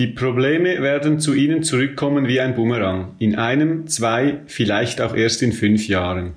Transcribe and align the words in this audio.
Die 0.00 0.06
Probleme 0.06 0.80
werden 0.80 1.20
zu 1.20 1.34
Ihnen 1.34 1.62
zurückkommen 1.62 2.26
wie 2.26 2.40
ein 2.40 2.54
Bumerang. 2.54 3.16
In 3.18 3.34
einem, 3.34 3.86
zwei, 3.86 4.38
vielleicht 4.46 5.02
auch 5.02 5.14
erst 5.14 5.42
in 5.42 5.52
fünf 5.52 5.88
Jahren. 5.88 6.32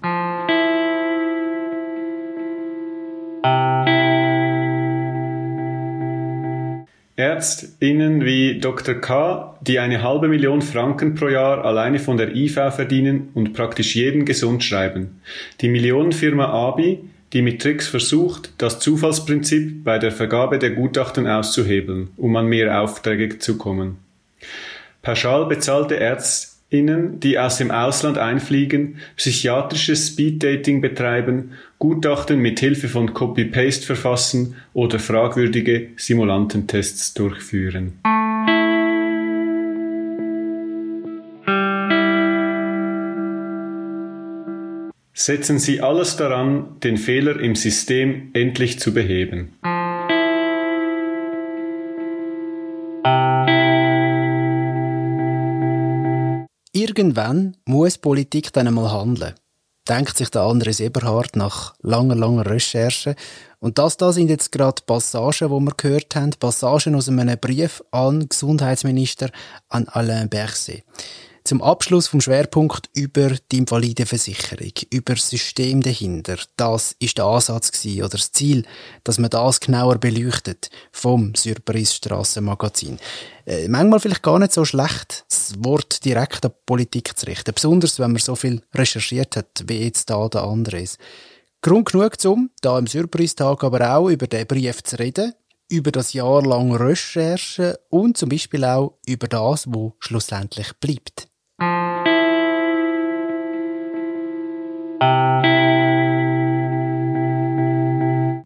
Ärztinnen 7.16 8.26
wie 8.26 8.60
Dr. 8.60 8.96
K., 8.96 9.58
die 9.62 9.80
eine 9.80 10.04
halbe 10.04 10.28
Million 10.28 10.62
Franken 10.62 11.16
pro 11.16 11.30
Jahr 11.30 11.64
alleine 11.64 12.00
von 12.00 12.18
der 12.18 12.36
IV 12.36 12.56
verdienen 12.76 13.30
und 13.34 13.54
praktisch 13.54 13.96
jeden 13.96 14.26
gesund 14.26 14.62
schreiben. 14.66 15.22
Die 15.62 15.70
Millionenfirma 15.70 16.48
ABI, 16.48 17.00
die 17.34 17.42
mit 17.42 17.62
Tricks 17.62 17.88
versucht, 17.88 18.54
das 18.60 18.80
Zufallsprinzip 18.80 19.84
bei 19.84 19.98
der 19.98 20.12
Vergabe 20.12 20.60
der 20.60 20.72
Gutachten 20.72 21.28
auszuhebeln, 21.28 22.10
um 22.16 22.36
an 22.36 22.48
mehr 22.48 22.82
Aufträge 22.82 23.40
zu 23.40 23.58
kommen. 23.58 23.98
Pauschal 25.02 25.48
bezahlte 25.48 25.96
Ärzte 25.96 26.54
Innen, 26.74 27.20
die 27.20 27.38
aus 27.38 27.58
dem 27.58 27.70
Ausland 27.70 28.18
einfliegen, 28.18 28.98
psychiatrisches 29.16 30.08
Speeddating 30.08 30.82
betreiben, 30.82 31.52
Gutachten 31.78 32.40
mit 32.40 32.60
Hilfe 32.60 32.88
von 32.88 33.14
Copy-Paste 33.14 33.86
verfassen 33.86 34.56
oder 34.74 34.98
fragwürdige 34.98 35.90
Simulantentests 35.98 37.14
durchführen. 37.14 38.00
Setzen 45.26 45.58
Sie 45.58 45.80
alles 45.80 46.18
daran, 46.18 46.82
den 46.82 46.98
Fehler 46.98 47.40
im 47.40 47.56
System 47.56 48.32
endlich 48.34 48.78
zu 48.82 48.94
beheben. 48.94 49.58
Irgendwann 56.74 57.56
muss 57.64 57.98
Politik 57.98 58.52
dann 58.52 58.68
einmal 58.68 58.92
handeln. 58.92 59.36
Denkt 59.88 60.18
sich 60.18 60.30
der 60.30 60.42
Andres 60.42 60.82
Eberhard 60.82 61.38
nach 61.38 61.74
langer, 61.82 62.16
langer 62.16 62.46
Recherche. 62.46 63.16
Und 63.60 63.78
das 63.78 63.96
da 63.96 64.12
sind 64.12 64.30
jetzt 64.30 64.52
gerade 64.52 64.82
Passagen, 64.86 65.50
wo 65.50 65.62
wir 65.62 65.72
gehört 65.78 66.18
haben. 66.18 66.32
Passagen 66.38 66.96
aus 66.96 67.08
einem 67.08 67.40
Brief 67.40 67.82
an 67.92 68.28
Gesundheitsminister 68.28 69.30
an 69.70 69.88
Alain 69.88 70.28
Berset 70.28 70.84
zum 71.44 71.62
Abschluss 71.62 72.08
vom 72.08 72.22
Schwerpunkt 72.22 72.90
über 72.94 73.32
die 73.52 73.58
Invalidenversicherung, 73.58 74.72
über 74.92 75.16
das 75.16 75.30
System 75.30 75.82
dahinter. 75.82 76.38
Das 76.56 76.96
ist 77.00 77.18
der 77.18 77.26
Ansatz 77.26 77.72
gewesen, 77.72 78.02
oder 78.02 78.10
das 78.10 78.32
Ziel, 78.32 78.66
dass 79.04 79.20
man 79.20 79.30
das 79.30 79.60
genauer 79.60 79.98
beleuchtet 79.98 80.70
vom 80.92 81.36
Surprise 81.36 81.94
Strassenmagazin. 81.94 82.98
Äh, 83.46 83.68
manchmal 83.68 84.00
vielleicht 84.00 84.24
gar 84.24 84.40
nicht 84.40 84.54
so 84.54 84.64
schlecht, 84.64 85.26
das 85.28 85.54
Wort 85.58 86.06
direkt 86.06 86.46
an 86.46 86.54
Politik 86.66 87.18
zu 87.18 87.26
richten, 87.26 87.54
besonders 87.54 88.00
wenn 88.00 88.14
man 88.14 88.22
so 88.22 88.36
viel 88.36 88.62
recherchiert 88.74 89.36
hat, 89.36 89.66
wie 89.68 89.84
jetzt 89.84 90.10
da 90.10 90.28
der 90.30 90.44
Andres. 90.44 90.98
Grund 91.62 91.92
genug 91.92 92.20
zum, 92.20 92.52
da 92.62 92.78
im 92.78 92.88
Surprise-Tag 92.88 93.64
aber 93.64 93.96
auch 93.96 94.10
über 94.10 94.28
den 94.28 94.48
Brief 94.48 94.84
zu 94.84 94.98
reden, 94.98 95.34
über 95.70 95.92
das 95.92 96.14
Jahr 96.14 96.46
lang 96.46 96.76
Recherche 96.76 97.80
und 97.90 98.18
zum 98.18 98.30
Beispiel 98.30 98.64
auch 98.64 98.98
über 99.06 99.28
das, 99.28 99.66
wo 99.68 99.96
schlussendlich 100.00 100.74
bleibt. 100.80 101.28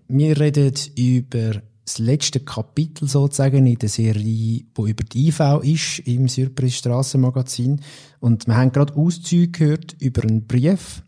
Wir 0.10 0.40
reden 0.40 0.74
über 0.96 1.62
das 1.86 2.00
letzte 2.00 2.42
Kapitel 2.42 3.08
sozusagen 3.08 3.66
in 3.66 3.78
der 3.78 3.88
Serie, 3.88 4.66
wo 4.76 4.88
über 4.88 5.04
die 5.04 5.30
IV 5.30 5.62
ist 5.62 6.00
im 6.00 6.28
Surprise 6.28 6.76
Strassenmagazin. 6.78 7.82
Und 8.20 8.48
wir 8.48 8.58
haben 8.58 8.72
gerade 8.72 8.96
Auszüge 8.96 9.52
gehört 9.52 9.96
über 10.00 10.24
einen 10.24 10.46
Brief 10.46 11.04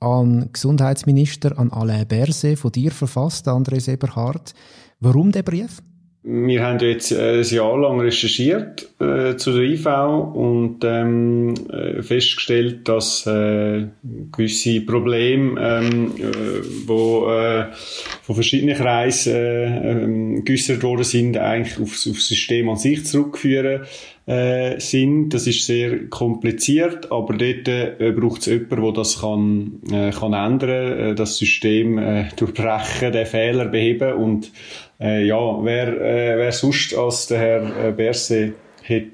an 0.00 0.50
Gesundheitsminister, 0.52 1.58
an 1.58 1.70
Alain 1.72 2.06
Berset, 2.06 2.58
von 2.58 2.72
dir 2.72 2.90
verfasst, 2.90 3.46
André 3.48 3.86
Eberhardt. 3.88 4.54
Warum 4.98 5.30
der 5.30 5.42
Brief? 5.42 5.82
Wir 6.30 6.62
haben 6.62 6.78
jetzt 6.80 7.10
äh, 7.10 7.38
ein 7.38 7.42
Jahr 7.42 7.78
lang 7.78 8.00
recherchiert 8.00 8.86
äh, 9.00 9.36
zu 9.36 9.50
der 9.52 9.62
IV 9.62 9.86
und 10.34 10.80
ähm, 10.84 11.54
äh, 11.70 12.02
festgestellt, 12.02 12.86
dass 12.86 13.26
äh, 13.26 13.86
gewisse 14.30 14.82
Probleme, 14.82 15.58
ähm, 15.58 16.12
äh, 16.18 16.62
wo 16.86 17.30
äh, 17.30 17.68
von 18.20 18.34
verschiedenen 18.34 18.76
Kreisen 18.76 19.34
äh, 19.34 20.36
äh, 20.36 20.42
geäussert 20.42 20.82
worden 20.82 21.04
sind, 21.04 21.38
eigentlich 21.38 21.80
auf, 21.80 21.92
auf 21.92 22.16
das 22.16 22.28
System 22.28 22.68
an 22.68 22.76
sich 22.76 23.06
zurückführen 23.06 23.86
äh, 24.28 24.78
sind. 24.78 25.30
Das 25.30 25.46
ist 25.46 25.64
sehr 25.64 26.06
kompliziert, 26.08 27.10
aber 27.10 27.34
dort 27.34 27.66
äh, 27.66 28.12
braucht 28.12 28.40
es 28.40 28.46
jemanden, 28.46 28.82
der 28.84 28.92
das 28.92 29.20
kann, 29.20 29.80
äh, 29.90 30.10
kann 30.10 30.34
ändern, 30.34 30.98
äh, 30.98 31.14
das 31.14 31.38
System 31.38 31.98
äh, 31.98 32.28
durchbrechen, 32.36 33.12
den 33.12 33.26
Fehler 33.26 33.64
beheben 33.64 34.12
und 34.12 34.52
äh, 35.00 35.26
ja, 35.26 35.64
wer, 35.64 35.88
äh, 35.88 36.38
wer 36.38 36.52
sonst 36.52 36.94
als 36.96 37.28
der 37.28 37.38
Herr 37.38 37.88
äh, 37.88 37.92
Berset 37.92 38.54
hätte 38.82 39.10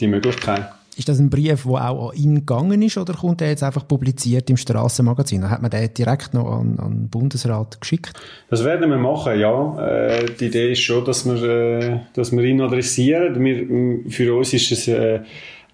die 0.00 0.06
Möglichkeit. 0.06 0.77
Ist 0.98 1.08
das 1.08 1.20
ein 1.20 1.30
Brief, 1.30 1.62
der 1.62 1.90
auch 1.90 2.10
an 2.10 2.16
ihn 2.16 2.34
gegangen 2.34 2.82
ist, 2.82 2.98
oder 2.98 3.14
kommt 3.14 3.40
er 3.40 3.50
jetzt 3.50 3.62
einfach 3.62 3.86
publiziert 3.86 4.50
im 4.50 4.56
Strassenmagazin? 4.56 5.48
Hat 5.48 5.62
man 5.62 5.70
den 5.70 5.94
direkt 5.94 6.34
noch 6.34 6.50
an, 6.50 6.76
an 6.80 6.90
den 6.90 7.08
Bundesrat 7.08 7.80
geschickt? 7.80 8.14
Das 8.50 8.64
werden 8.64 8.90
wir 8.90 8.98
machen, 8.98 9.38
ja. 9.38 9.78
Äh, 9.86 10.26
die 10.40 10.46
Idee 10.46 10.72
ist 10.72 10.80
schon, 10.80 11.04
dass 11.04 11.24
wir, 11.24 11.40
äh, 11.40 12.00
dass 12.14 12.32
wir 12.32 12.42
ihn 12.42 12.60
adressieren. 12.60 13.44
Wir, 13.44 14.10
für 14.10 14.36
uns 14.36 14.52
ist 14.52 14.72
es 14.72 14.88
äh, 14.88 15.20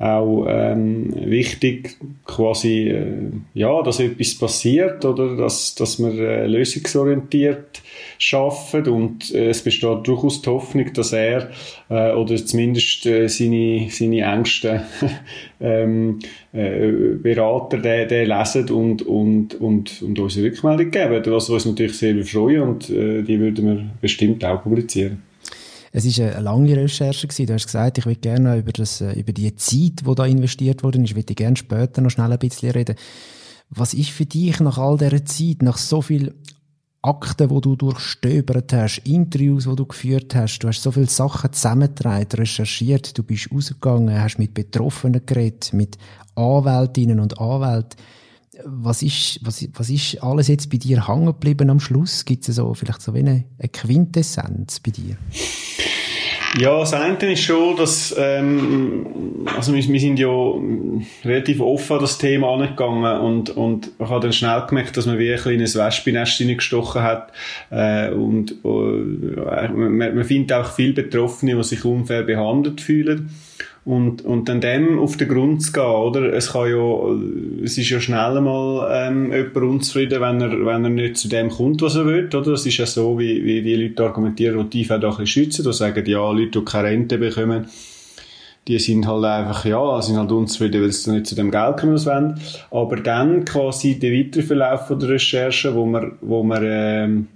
auch 0.05 0.45
ähm, 0.47 1.15
wichtig, 1.15 1.97
quasi, 2.27 2.91
äh, 2.91 3.31
ja, 3.55 3.83
dass 3.83 4.01
etwas 4.01 4.35
passiert 4.35 5.03
oder 5.07 5.35
dass, 5.35 5.75
dass 5.77 5.99
wir 5.99 6.13
äh, 6.13 6.47
lösungsorientiert 6.47 7.81
schaffen 8.19 8.87
und 8.89 9.35
äh, 9.35 9.49
es 9.49 9.63
besteht 9.63 10.07
durchaus 10.07 10.43
die 10.43 10.51
Hoffnung, 10.51 10.93
dass 10.93 11.15
er 11.15 11.49
äh, 11.89 12.13
oder 12.13 12.37
zumindest 12.37 13.07
äh, 13.07 13.29
seine, 13.29 13.87
seine 13.89 14.21
engsten 14.21 14.83
ähm, 15.61 16.19
äh, 16.53 16.91
Berater 17.23 17.79
den, 17.79 18.07
den 18.07 18.29
lesen 18.29 18.69
und, 18.71 19.01
und, 19.03 19.55
und, 19.55 20.03
und 20.03 20.19
uns 20.19 20.37
eine 20.37 20.47
Rückmeldung 20.47 20.91
geben, 20.91 21.23
was 21.33 21.49
uns 21.49 21.65
natürlich 21.65 21.97
sehr 21.97 22.23
freuen 22.25 22.61
und 22.61 22.89
die 22.91 23.41
würden 23.41 23.67
wir 23.67 23.87
bestimmt 24.03 24.45
auch 24.45 24.63
publizieren. 24.63 25.23
Es 25.97 26.05
ist 26.05 26.19
eine 26.19 26.41
lange 26.41 26.77
Recherche 26.77 27.29
gewesen. 27.29 27.47
Du 27.47 27.55
hast 27.55 27.67
gesagt, 27.67 27.99
ich 27.99 28.05
würde 28.05 28.19
gerne 28.19 28.59
über 28.59 28.73
das, 28.73 29.01
äh, 29.01 29.13
über 29.13 29.33
die 29.33 29.55
Zeit, 29.55 30.05
die 30.05 30.15
da 30.17 30.27
investiert 30.27 30.83
wurde, 30.83 31.01
ich 31.01 31.15
würde 31.15 31.37
gerne 31.37 31.57
später 31.57 32.01
noch 32.01 32.11
schnell 32.11 32.33
ein 32.33 32.39
bisschen 32.41 32.73
reden. 32.73 32.97
Was 33.71 33.95
ist 33.95 34.11
für 34.11 34.27
dich 34.27 34.59
nach 34.59 34.77
all 34.77 34.99
dieser 34.99 35.25
Zeit, 35.25 35.63
nach 35.63 35.79
so 35.79 36.03
viel 36.03 36.35
Akten, 37.01 37.49
wo 37.49 37.61
du 37.61 37.77
durchstöbert 37.77 38.73
hast, 38.73 39.03
Interviews, 39.05 39.69
wo 39.69 39.77
du 39.77 39.87
geführt 39.87 40.35
hast, 40.35 40.59
du 40.59 40.69
hast 40.69 40.83
so 40.83 40.91
viele 40.91 41.07
Sachen 41.07 41.53
zusammengetragen, 41.53 42.41
recherchiert, 42.41 43.17
du 43.17 43.23
bist 43.23 43.53
rausgegangen, 43.53 44.21
hast 44.21 44.39
mit 44.39 44.53
Betroffenen 44.53 45.25
geredet, 45.25 45.73
mit 45.73 45.97
Anwältinnen 46.35 47.21
und 47.21 47.39
Anwälten. 47.39 48.01
Was 48.65 49.03
ist, 49.03 49.41
was, 49.43 49.67
was 49.75 49.91
ist 49.91 50.23
alles 50.23 50.49
jetzt 50.49 50.71
bei 50.71 50.77
dir 50.77 51.09
hängen 51.09 51.27
geblieben 51.27 51.71
am 51.71 51.81
Schluss? 51.81 52.25
Gibt 52.25 52.49
es 52.49 52.57
so, 52.57 52.75
vielleicht 52.75 53.03
so 53.03 53.15
wie 53.15 53.21
eine, 53.21 53.45
eine 53.59 53.69
Quintessenz 53.69 54.81
bei 54.81 54.91
dir? 54.91 55.17
Ja, 56.57 56.79
das 56.79 56.93
eine 56.93 57.33
ist 57.33 57.43
schon, 57.43 57.77
dass, 57.77 58.15
ähm, 58.17 59.45
also 59.57 59.75
wir, 59.75 59.83
wir 59.89 60.01
sind 60.01 60.21
ja 60.21 60.31
relativ 61.25 61.61
offen 61.61 61.95
an 61.95 62.03
das 62.03 62.19
Thema 62.19 62.55
angegangen 62.55 63.21
und, 63.21 63.51
und 63.51 63.91
ich 63.99 64.09
habe 64.09 64.21
dann 64.21 64.33
schnell 64.33 64.63
gemerkt, 64.69 64.97
dass 64.97 65.07
man 65.07 65.19
wie 65.19 65.33
ein 65.33 65.41
kleines 65.41 65.75
Wespennest 65.77 66.39
gestochen 66.39 67.03
hat 67.03 67.33
äh, 67.71 68.11
und 68.11 68.53
äh, 68.65 69.69
man, 69.69 70.15
man 70.15 70.25
findet 70.25 70.53
auch 70.53 70.71
viele 70.71 70.93
Betroffene, 70.93 71.57
die 71.57 71.65
sich 71.65 71.85
unfair 71.85 72.23
behandelt 72.23 72.81
fühlen 72.81 73.31
und, 73.85 74.25
und 74.25 74.49
dann 74.49 74.63
dem 74.63 74.99
auf 74.99 75.19
den 75.19 75.29
Grund 75.29 75.63
zu 75.63 75.73
gehen, 75.73 75.85
oder? 75.85 76.33
Es 76.33 76.53
kann 76.53 76.71
ja, 76.71 77.63
es 77.63 77.77
ist 77.77 77.91
ja 77.91 78.01
schnell 78.01 78.41
mal, 78.41 78.89
ähm, 78.91 79.31
jemand 79.31 79.57
unzufrieden, 79.57 80.23
wenn 80.23 80.41
er, 80.41 80.65
wenn 80.65 80.85
er 80.85 80.91
nicht 80.91 81.19
zu 81.19 81.29
dem 81.29 81.51
kommt, 81.51 81.83
was 81.83 81.97
er 81.97 82.07
will, 82.07 82.29
oder? 82.35 82.53
Es 82.53 82.65
ist 82.65 82.79
ja 82.79 82.87
so, 82.87 83.19
wie, 83.19 83.45
wie 83.45 83.61
die 83.61 83.77
Leute 83.77 84.05
argumentieren, 84.05 84.71
die 84.71 84.85
die 84.85 84.91
auch 84.91 84.95
ein 84.95 85.01
bisschen 85.01 85.27
schützen, 85.27 85.65
die 85.65 85.73
sagen, 85.73 86.07
ja, 86.07 86.31
Leute, 86.31 86.61
die 86.61 86.65
keine 86.65 86.89
Rente 86.89 87.19
bekommen, 87.19 87.67
die 88.67 88.79
sind 88.79 89.07
halt 89.07 89.25
einfach, 89.25 89.67
ja, 89.67 90.01
sind 90.01 90.17
halt 90.17 90.33
unzufrieden, 90.33 90.81
weil 90.81 90.91
sie 90.91 91.13
nicht 91.13 91.27
zu 91.27 91.35
dem 91.35 91.51
Geld 91.51 91.77
kommen, 91.77 91.95
was 91.95 92.07
wollen. 92.07 92.41
Aber 92.71 92.97
dann 92.97 93.45
quasi 93.45 93.99
der 93.99 94.13
weitere 94.13 94.43
Verlauf 94.43 94.87
von 94.87 94.99
der 94.99 95.11
Recherche, 95.11 95.75
wo 95.75 95.85
man, 95.85 96.13
wo 96.23 96.43
man, 96.43 96.63
ähm, 96.65 97.29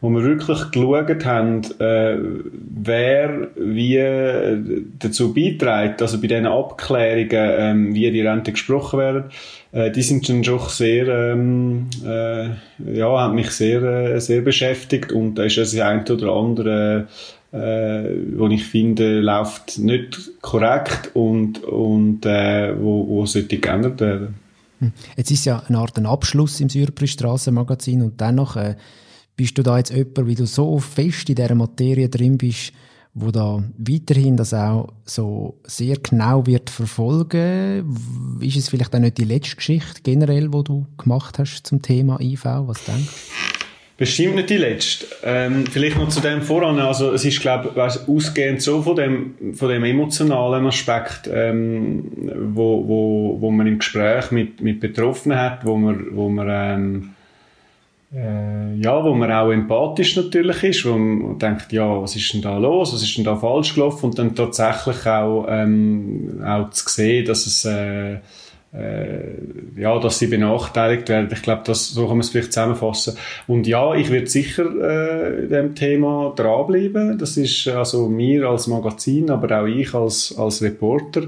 wo 0.00 0.10
wir 0.10 0.22
wirklich 0.22 0.70
geschaut 0.70 1.24
haben, 1.24 1.62
äh, 1.80 2.16
wer 2.52 3.48
wie 3.56 3.96
äh, 3.96 4.58
dazu 4.98 5.34
beiträgt, 5.34 6.00
also 6.00 6.20
bei 6.20 6.28
diesen 6.28 6.46
Abklärungen, 6.46 7.28
ähm, 7.32 7.94
wie 7.94 8.10
die 8.10 8.20
Rente 8.20 8.52
gesprochen 8.52 8.98
werden, 9.00 9.24
äh, 9.72 9.90
die 9.90 10.02
sind 10.02 10.26
schon 10.26 10.42
doch 10.42 10.68
sehr, 10.70 11.08
ähm, 11.08 11.88
äh, 12.06 12.50
ja, 12.94 13.08
haben 13.08 13.34
mich 13.34 13.50
sehr, 13.50 13.82
äh, 13.82 14.20
sehr 14.20 14.42
beschäftigt 14.42 15.10
und 15.10 15.34
da 15.34 15.44
ist 15.44 15.58
das 15.58 15.76
eine 15.78 16.04
oder 16.04 16.32
andere 16.32 17.08
äh, 17.50 18.04
wo 18.36 18.46
ich 18.48 18.64
finde, 18.66 19.20
läuft 19.20 19.78
nicht 19.78 20.30
korrekt 20.42 21.10
und, 21.14 21.64
und 21.64 22.26
äh, 22.26 22.74
wo, 22.78 23.08
wo 23.08 23.26
sollte 23.26 23.58
geändert 23.58 24.00
werden. 24.00 24.34
Hm. 24.80 24.92
Jetzt 25.16 25.30
ist 25.30 25.46
ja 25.46 25.62
eine 25.66 25.78
Art 25.78 25.96
ein 25.96 26.06
Abschluss 26.06 26.60
im 26.60 26.68
Syrpri 26.68 27.08
Strassenmagazin 27.08 28.02
und 28.02 28.20
dennoch 28.20 28.56
äh, 28.56 28.74
bist 29.38 29.56
du 29.56 29.62
da 29.62 29.78
jetzt 29.78 29.92
jemand, 29.92 30.26
wie 30.26 30.34
du 30.34 30.46
so 30.46 30.78
fest 30.78 31.28
in 31.30 31.36
dieser 31.36 31.54
Materie 31.54 32.08
drin 32.08 32.36
bist, 32.36 32.72
wo 33.14 33.30
da 33.30 33.62
weiterhin 33.78 34.36
das 34.36 34.52
auch 34.52 34.92
so 35.04 35.58
sehr 35.64 35.96
genau 35.96 36.44
wird 36.44 36.68
verfolgen. 36.68 37.96
Ist 38.40 38.56
es 38.56 38.68
vielleicht 38.68 38.94
auch 38.94 38.98
nicht 38.98 39.16
die 39.16 39.24
letzte 39.24 39.56
Geschichte 39.56 40.02
generell, 40.02 40.52
wo 40.52 40.62
du 40.62 40.86
gemacht 40.98 41.38
hast 41.38 41.66
zum 41.66 41.80
Thema 41.80 42.20
IV? 42.20 42.44
Was 42.44 42.84
denkst 42.84 43.06
du? 43.06 43.58
Bestimmt 43.96 44.36
nicht 44.36 44.50
die 44.50 44.56
letzte. 44.56 45.06
Ähm, 45.24 45.66
vielleicht 45.66 45.98
noch 45.98 46.08
zu 46.08 46.20
dem 46.20 46.42
voran. 46.42 46.78
Also, 46.78 47.12
es 47.12 47.24
ist, 47.24 47.40
glaube 47.40 47.70
ich, 47.74 48.08
ausgehend 48.08 48.62
so 48.62 48.82
von 48.82 48.94
dem, 48.94 49.54
von 49.54 49.68
dem 49.68 49.82
emotionalen 49.82 50.66
Aspekt, 50.66 51.28
ähm, 51.32 52.04
wo, 52.54 52.86
wo, 52.86 53.36
wo 53.40 53.50
man 53.50 53.66
im 53.66 53.78
Gespräch 53.78 54.30
mit, 54.30 54.60
mit 54.60 54.78
Betroffenen 54.78 55.38
hat, 55.38 55.64
wo 55.64 55.76
man, 55.76 56.06
wo 56.12 56.28
man, 56.28 56.48
ähm, 56.48 57.10
äh, 58.14 58.74
ja, 58.76 59.04
wo 59.04 59.14
man 59.14 59.30
auch 59.30 59.50
empathisch 59.50 60.16
natürlich 60.16 60.64
ist, 60.64 60.86
wo 60.86 60.96
man 60.96 61.38
denkt, 61.38 61.72
ja, 61.72 62.00
was 62.00 62.16
ist 62.16 62.32
denn 62.32 62.40
da 62.40 62.56
los, 62.56 62.94
was 62.94 63.02
ist 63.02 63.16
denn 63.16 63.24
da 63.24 63.36
falsch 63.36 63.74
gelaufen 63.74 64.06
und 64.06 64.18
dann 64.18 64.34
tatsächlich 64.34 65.06
auch, 65.06 65.46
ähm, 65.48 66.40
auch 66.44 66.70
zu 66.70 66.88
sehen, 66.88 67.26
dass 67.26 67.46
es, 67.46 67.66
äh, 67.66 68.18
äh, 68.72 69.34
ja, 69.76 69.98
dass 69.98 70.18
sie 70.18 70.26
benachteiligt 70.26 71.08
werden. 71.08 71.28
Ich 71.32 71.42
glaube, 71.42 71.62
das, 71.66 71.90
so 71.90 72.02
kann 72.02 72.16
man 72.16 72.20
es 72.20 72.30
vielleicht 72.30 72.52
zusammenfassen. 72.52 73.16
Und 73.46 73.66
ja, 73.66 73.94
ich 73.94 74.10
werde 74.10 74.26
sicher 74.26 74.64
äh, 74.64 75.46
dem 75.46 75.74
Thema 75.74 76.32
dranbleiben. 76.34 77.18
Das 77.18 77.36
ist 77.36 77.68
also 77.68 78.08
mir 78.08 78.48
als 78.48 78.66
Magazin, 78.66 79.30
aber 79.30 79.62
auch 79.62 79.66
ich 79.66 79.94
als, 79.94 80.34
als 80.38 80.62
Reporter. 80.62 81.26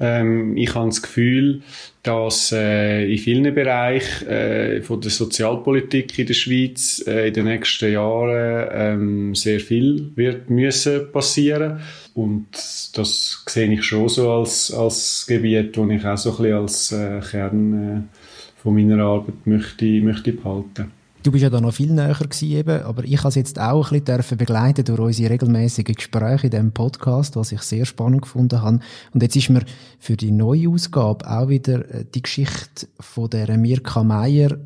Ähm, 0.00 0.56
ich 0.56 0.74
habe 0.74 0.88
das 0.88 1.02
Gefühl, 1.02 1.62
dass 2.02 2.52
äh, 2.52 3.10
in 3.10 3.18
vielen 3.18 3.54
Bereichen 3.54 4.26
äh, 4.28 4.82
von 4.82 5.00
der 5.00 5.10
Sozialpolitik 5.10 6.18
in 6.18 6.26
der 6.26 6.34
Schweiz 6.34 7.04
äh, 7.06 7.28
in 7.28 7.34
den 7.34 7.44
nächsten 7.46 7.92
Jahren 7.92 8.68
ähm, 8.72 9.34
sehr 9.34 9.60
viel 9.60 10.10
wird 10.16 10.50
müssen 10.50 11.10
passieren. 11.12 11.80
Und 12.14 12.46
das 12.94 13.44
sehe 13.46 13.72
ich 13.72 13.84
schon 13.84 14.08
so 14.08 14.30
als, 14.30 14.72
als 14.72 15.26
Gebiet, 15.26 15.76
wo 15.76 15.86
ich 15.88 16.04
auch 16.04 16.16
so 16.16 16.30
ein 16.30 16.36
bisschen 16.36 16.54
als 16.54 16.92
äh, 16.92 17.20
Kern 17.30 18.08
äh, 18.08 18.60
von 18.62 18.74
meiner 18.74 19.02
Arbeit 19.02 19.46
möchte, 19.46 19.86
möchte 20.00 20.32
behalten 20.32 21.03
Du 21.24 21.32
bist 21.32 21.42
ja 21.42 21.48
da 21.48 21.58
noch 21.58 21.72
viel 21.72 21.90
näher 21.90 22.12
gewesen 22.12 22.50
eben, 22.50 22.82
aber 22.82 23.02
ich 23.02 23.16
habe 23.16 23.28
es 23.28 23.34
jetzt 23.34 23.58
auch 23.58 23.92
ein 23.92 24.04
bisschen 24.04 24.36
begleiten 24.36 24.84
durch 24.84 25.00
unsere 25.00 25.30
regelmäßigen 25.30 25.94
Gespräche 25.94 26.48
in 26.48 26.50
diesem 26.50 26.72
Podcast, 26.72 27.34
was 27.34 27.50
ich 27.50 27.62
sehr 27.62 27.86
spannend 27.86 28.20
gefunden 28.20 28.60
habe. 28.60 28.80
Und 29.14 29.22
jetzt 29.22 29.34
ist 29.34 29.48
mir 29.48 29.62
für 29.98 30.18
die 30.18 30.30
neue 30.30 30.68
Ausgabe 30.68 31.26
auch 31.26 31.48
wieder 31.48 31.90
äh, 31.90 32.04
die 32.04 32.20
Geschichte 32.20 32.88
von 33.00 33.30
der 33.30 33.56
Mirka 33.56 34.04
Meier 34.04 34.58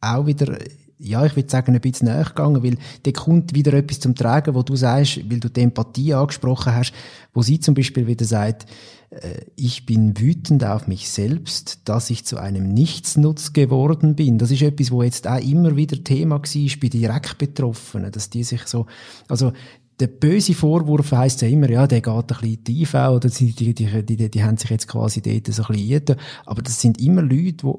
auch 0.00 0.24
wieder 0.24 0.56
ja, 0.98 1.24
ich 1.26 1.36
würde 1.36 1.50
sagen, 1.50 1.74
ein 1.74 1.80
bisschen 1.80 2.08
näher 2.08 2.24
gegangen, 2.24 2.62
weil 2.62 2.76
da 3.02 3.10
kommt 3.10 3.54
wieder 3.54 3.72
etwas 3.74 4.00
zum 4.00 4.14
Tragen, 4.14 4.54
wo 4.54 4.62
du 4.62 4.76
sagst, 4.76 5.28
weil 5.30 5.40
du 5.40 5.48
die 5.48 5.62
Empathie 5.62 6.14
angesprochen 6.14 6.74
hast, 6.74 6.92
wo 7.32 7.42
sie 7.42 7.60
zum 7.60 7.74
Beispiel 7.74 8.06
wieder 8.06 8.24
sagt, 8.24 8.66
äh, 9.10 9.40
ich 9.56 9.86
bin 9.86 10.18
wütend 10.18 10.64
auf 10.64 10.86
mich 10.86 11.08
selbst, 11.08 11.80
dass 11.84 12.10
ich 12.10 12.24
zu 12.24 12.38
einem 12.38 12.72
Nichtsnutz 12.72 13.52
geworden 13.52 14.14
bin. 14.14 14.38
Das 14.38 14.50
ist 14.50 14.62
etwas, 14.62 14.90
wo 14.90 15.02
jetzt 15.02 15.26
auch 15.26 15.40
immer 15.40 15.76
wieder 15.76 16.02
Thema 16.02 16.36
war 16.36 16.78
bei 16.80 16.88
direkt 16.88 17.38
Betroffenen, 17.38 18.12
dass 18.12 18.30
die 18.30 18.44
sich 18.44 18.62
so, 18.66 18.86
also 19.28 19.52
der 20.00 20.08
böse 20.08 20.54
Vorwurf 20.54 21.12
heisst 21.12 21.42
ja 21.42 21.48
immer, 21.48 21.70
ja, 21.70 21.86
der 21.86 22.00
geht 22.00 22.12
ein 22.12 22.26
bisschen 22.26 22.64
tief 22.64 22.94
oder 22.94 23.28
die, 23.28 23.52
die, 23.52 23.74
die, 23.74 24.02
die, 24.04 24.30
die 24.30 24.44
haben 24.44 24.56
sich 24.56 24.70
jetzt 24.70 24.88
quasi 24.88 25.22
dort 25.22 25.46
so 25.54 25.62
ein 25.64 25.74
bisschen 25.74 26.16
Aber 26.46 26.62
das 26.62 26.80
sind 26.80 27.00
immer 27.00 27.22
Leute, 27.22 27.58
die 27.64 27.72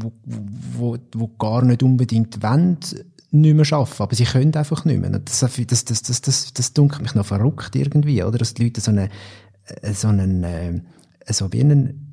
wo, 0.00 0.12
wo, 0.24 0.96
wo 1.14 1.28
gar 1.38 1.64
nicht 1.64 1.82
unbedingt 1.82 2.42
wollen, 2.42 2.78
nicht 3.30 3.54
mehr 3.54 3.66
arbeiten, 3.72 4.02
aber 4.02 4.14
sie 4.14 4.24
können 4.24 4.54
einfach 4.54 4.84
nicht 4.84 5.00
mehr. 5.00 5.10
Das, 5.10 5.40
das, 5.40 5.84
das, 5.84 6.02
das, 6.02 6.20
das, 6.22 6.52
das 6.52 6.72
dunkelt 6.72 7.02
mich 7.02 7.14
noch 7.14 7.26
verrückt 7.26 7.76
irgendwie, 7.76 8.22
oder? 8.22 8.38
Dass 8.38 8.54
die 8.54 8.64
Leute 8.64 8.80
so 8.80 8.90
einen, 8.90 9.10
äh, 9.82 9.92
so 9.92 10.08
einen, 10.08 10.44
äh, 10.44 10.80
so 11.28 11.52
wie 11.52 11.60
einen, 11.60 12.08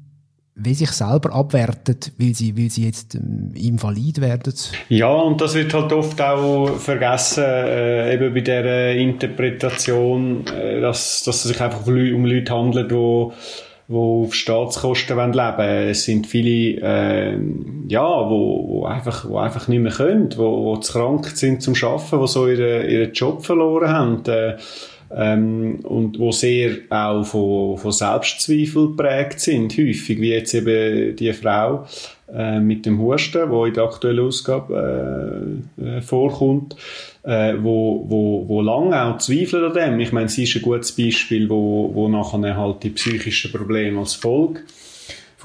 wie 0.55 0.73
sich 0.73 0.91
selber 0.91 1.33
abwertet, 1.33 2.13
weil 2.17 2.33
sie, 2.33 2.57
weil 2.57 2.69
sie 2.69 2.85
jetzt 2.85 3.15
ähm, 3.15 3.51
invalid 3.55 4.21
werden. 4.21 4.53
Ja, 4.89 5.11
und 5.11 5.41
das 5.41 5.53
wird 5.53 5.73
halt 5.73 5.91
oft 5.91 6.19
auch 6.21 6.77
vergessen, 6.77 7.43
äh, 7.45 8.13
eben 8.13 8.33
bei 8.33 8.41
der 8.41 8.95
Interpretation, 8.95 10.47
äh, 10.47 10.79
dass, 10.79 11.23
dass 11.23 11.37
es 11.37 11.43
sich 11.43 11.61
einfach 11.61 11.85
um 11.85 12.25
Leute 12.25 12.53
handelt, 12.53 12.91
die 12.91 13.27
die 13.87 13.93
auf 13.93 14.33
Staatskosten 14.33 15.15
leben 15.17 15.57
wollen. 15.57 15.89
Es 15.89 16.05
sind 16.05 16.25
viele, 16.25 16.81
äh, 16.81 17.37
ja, 17.87 18.29
wo, 18.29 18.67
wo, 18.67 18.85
einfach, 18.85 19.29
wo 19.29 19.37
einfach 19.37 19.67
nicht 19.67 19.79
mehr 19.79 19.91
können, 19.91 20.29
wo, 20.37 20.65
wo 20.65 20.77
zu 20.77 20.93
krank 20.93 21.27
sind 21.27 21.61
zum 21.61 21.75
Arbeiten, 21.75 22.19
wo 22.19 22.25
so 22.25 22.47
ihren, 22.47 22.89
ihren 22.89 23.13
Job 23.13 23.45
verloren 23.45 23.89
haben. 23.89 24.25
Äh, 24.25 24.57
ähm, 25.13 25.79
und 25.83 26.19
wo 26.19 26.31
sehr 26.31 26.77
auch 26.89 27.23
von, 27.23 27.77
von 27.77 27.91
Selbstzweifel 27.91 28.87
geprägt 28.87 29.39
sind, 29.39 29.73
häufig, 29.77 30.19
wie 30.19 30.31
jetzt 30.31 30.53
eben 30.53 31.15
die 31.15 31.33
Frau 31.33 31.85
äh, 32.33 32.59
mit 32.59 32.85
dem 32.85 32.99
Husten, 32.99 33.49
wo 33.49 33.65
in 33.65 33.73
der 33.73 33.83
aktuellen 33.83 34.25
Ausgabe 34.25 35.61
äh, 35.79 35.97
äh, 35.97 36.01
vorkommt, 36.01 36.75
äh, 37.23 37.53
wo, 37.59 38.03
wo, 38.07 38.45
wo 38.47 38.61
lange 38.61 38.99
auch 38.99 39.17
zweifelt 39.19 39.63
an 39.63 39.73
dem. 39.73 39.99
Ich 39.99 40.11
meine, 40.11 40.29
sie 40.29 40.43
ist 40.43 40.55
ein 40.55 40.61
gutes 40.61 40.91
Beispiel, 40.91 41.49
wo, 41.49 41.91
wo 41.93 42.07
nachher 42.07 42.57
halt 42.57 42.83
die 42.83 42.89
psychischen 42.89 43.51
Probleme 43.51 43.99
als 43.99 44.15
Folge 44.15 44.61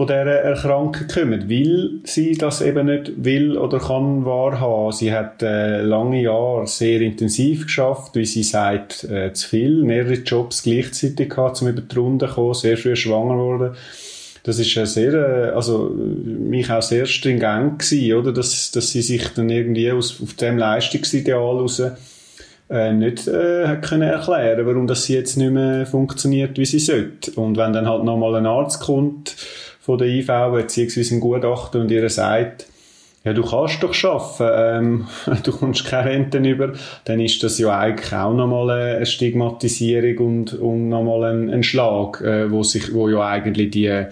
von 0.01 0.07
dieser 0.07 0.25
Erkrankung 0.25 1.09
kommen, 1.09 1.51
weil 1.51 2.01
sie 2.05 2.33
das 2.33 2.63
eben 2.63 2.87
nicht 2.87 3.23
will 3.23 3.59
oder 3.59 3.79
kann 3.79 4.25
wahrhaben. 4.25 4.93
Sie 4.93 5.13
hat 5.13 5.43
äh, 5.43 5.83
lange 5.83 6.23
Jahre 6.23 6.67
sehr 6.67 7.03
intensiv 7.03 7.67
geschafft, 7.67 8.17
wie 8.17 8.25
sie 8.25 8.43
sagt, 8.43 9.05
äh, 9.05 9.35
zu 9.35 9.47
viel, 9.47 9.83
mehrere 9.83 10.15
Jobs 10.15 10.63
gleichzeitig 10.63 11.29
gehabt, 11.29 11.61
um 11.61 11.69
über 11.69 11.83
die 11.83 11.95
Runde 11.95 12.29
zu 12.29 12.33
kommen, 12.33 12.55
sehr 12.55 12.79
früh 12.79 12.97
schwanger 12.97 13.37
worden. 13.37 13.77
Das 14.43 14.59
ist 14.59 14.75
ja 14.75 14.87
sehr, 14.87 15.13
äh, 15.13 15.51
also 15.51 15.95
mich 15.95 16.71
auch 16.71 16.81
sehr 16.81 17.05
stringent 17.05 17.81
gewesen, 17.81 18.15
oder, 18.15 18.33
dass, 18.33 18.71
dass 18.71 18.93
sie 18.93 19.03
sich 19.03 19.29
dann 19.35 19.51
irgendwie 19.51 19.93
aus, 19.93 20.19
auf 20.23 20.33
dem 20.33 20.57
Leistungsideal 20.57 21.59
raus 21.59 21.83
äh, 22.71 22.93
nicht 22.95 23.29
äh, 23.29 23.77
können 23.83 24.09
erklären, 24.09 24.65
warum 24.65 24.87
das 24.87 25.09
jetzt 25.09 25.37
nicht 25.37 25.53
mehr 25.53 25.85
funktioniert, 25.85 26.57
wie 26.57 26.65
sie 26.65 26.79
sollte. 26.79 27.33
Und 27.33 27.59
wenn 27.59 27.75
dann 27.75 27.87
halt 27.87 28.05
nochmal 28.05 28.37
ein 28.37 28.47
Arzt 28.47 28.81
kommt, 28.81 29.37
von 29.91 29.99
der 29.99 30.07
IV, 30.07 30.29
beziehungsweise 30.53 31.17
ein 31.17 31.21
Gutachter 31.21 31.81
und 31.81 31.91
ihr 31.91 32.09
sagt, 32.09 32.67
ja, 33.25 33.33
du 33.33 33.43
kannst 33.43 33.83
doch 33.83 33.95
arbeiten, 34.05 34.77
ähm, 34.85 35.07
du 35.43 35.53
kommst 35.53 35.85
keine 35.85 36.11
Rente 36.11 36.39
über, 36.39 36.73
dann 37.05 37.21
ist 37.21 37.43
das 37.43 37.59
ja 37.59 37.77
eigentlich 37.77 38.13
auch 38.13 38.33
nochmal 38.33 38.71
eine 38.71 39.07
Stigmatisierung 39.07 40.27
und, 40.27 40.55
und 40.55 40.89
nochmal 40.89 41.25
ein, 41.25 41.51
ein 41.51 41.63
Schlag, 41.63 42.21
äh, 42.21 42.51
wo 42.51 42.63
sich, 42.63 42.95
wo 42.95 43.09
ja 43.09 43.27
eigentlich 43.27 43.73
die, 43.73 44.07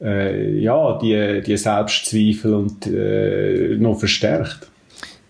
äh, 0.00 0.58
ja, 0.58 0.98
die, 0.98 1.42
die 1.44 1.56
Selbstzweifel 1.56 2.54
und, 2.54 2.86
äh, 2.86 3.76
noch 3.78 3.98
verstärkt. 3.98 4.68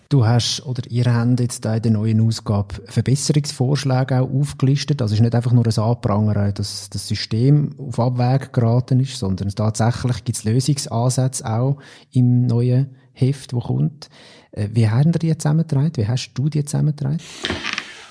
Du 0.09 0.25
hast, 0.25 0.65
oder 0.65 0.83
ihr 0.89 1.13
habt 1.13 1.39
jetzt 1.41 1.65
in 1.65 1.81
der 1.81 1.91
neuen 1.91 2.25
Ausgabe 2.25 2.75
Verbesserungsvorschläge 2.85 4.21
auch 4.21 4.29
aufgelistet. 4.29 5.01
Also 5.01 5.15
ist 5.15 5.21
nicht 5.21 5.35
einfach 5.35 5.51
nur 5.51 5.65
ein 5.65 5.77
Anprangern, 5.77 6.53
dass 6.53 6.89
das 6.89 7.07
System 7.07 7.75
auf 7.77 7.99
Abweg 7.99 8.53
geraten 8.53 9.01
ist, 9.01 9.19
sondern 9.19 9.49
tatsächlich 9.49 10.23
gibt 10.23 10.37
es 10.37 10.43
Lösungsansätze 10.45 11.45
auch 11.45 11.77
im 12.13 12.47
neuen 12.47 12.95
Heft, 13.11 13.51
das 13.51 13.63
kommt. 13.63 14.09
Äh, 14.51 14.69
wie 14.71 14.89
haben 14.89 15.11
die 15.11 15.37
zusammengetragen? 15.37 15.91
Wie 15.95 16.07
hast 16.07 16.31
du 16.35 16.47
die 16.47 16.63
zusammengetragen? 16.63 17.19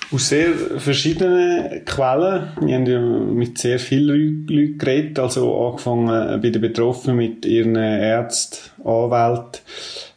Aus 0.09 0.29
sehr 0.29 0.53
verschiedenen 0.53 1.83
Quellen. 1.83 2.47
Wir 2.61 2.75
haben 2.75 2.85
ja 2.85 2.99
mit 2.99 3.57
sehr 3.57 3.77
vielen 3.77 4.47
Leuten 4.47 4.77
geredet, 4.77 5.19
also 5.19 5.67
angefangen 5.67 6.41
bei 6.41 6.49
den 6.49 6.61
Betroffenen 6.61 7.17
mit 7.17 7.45
ihren 7.45 7.75
Ärzten, 7.75 8.71
Anwälten, 8.85 9.59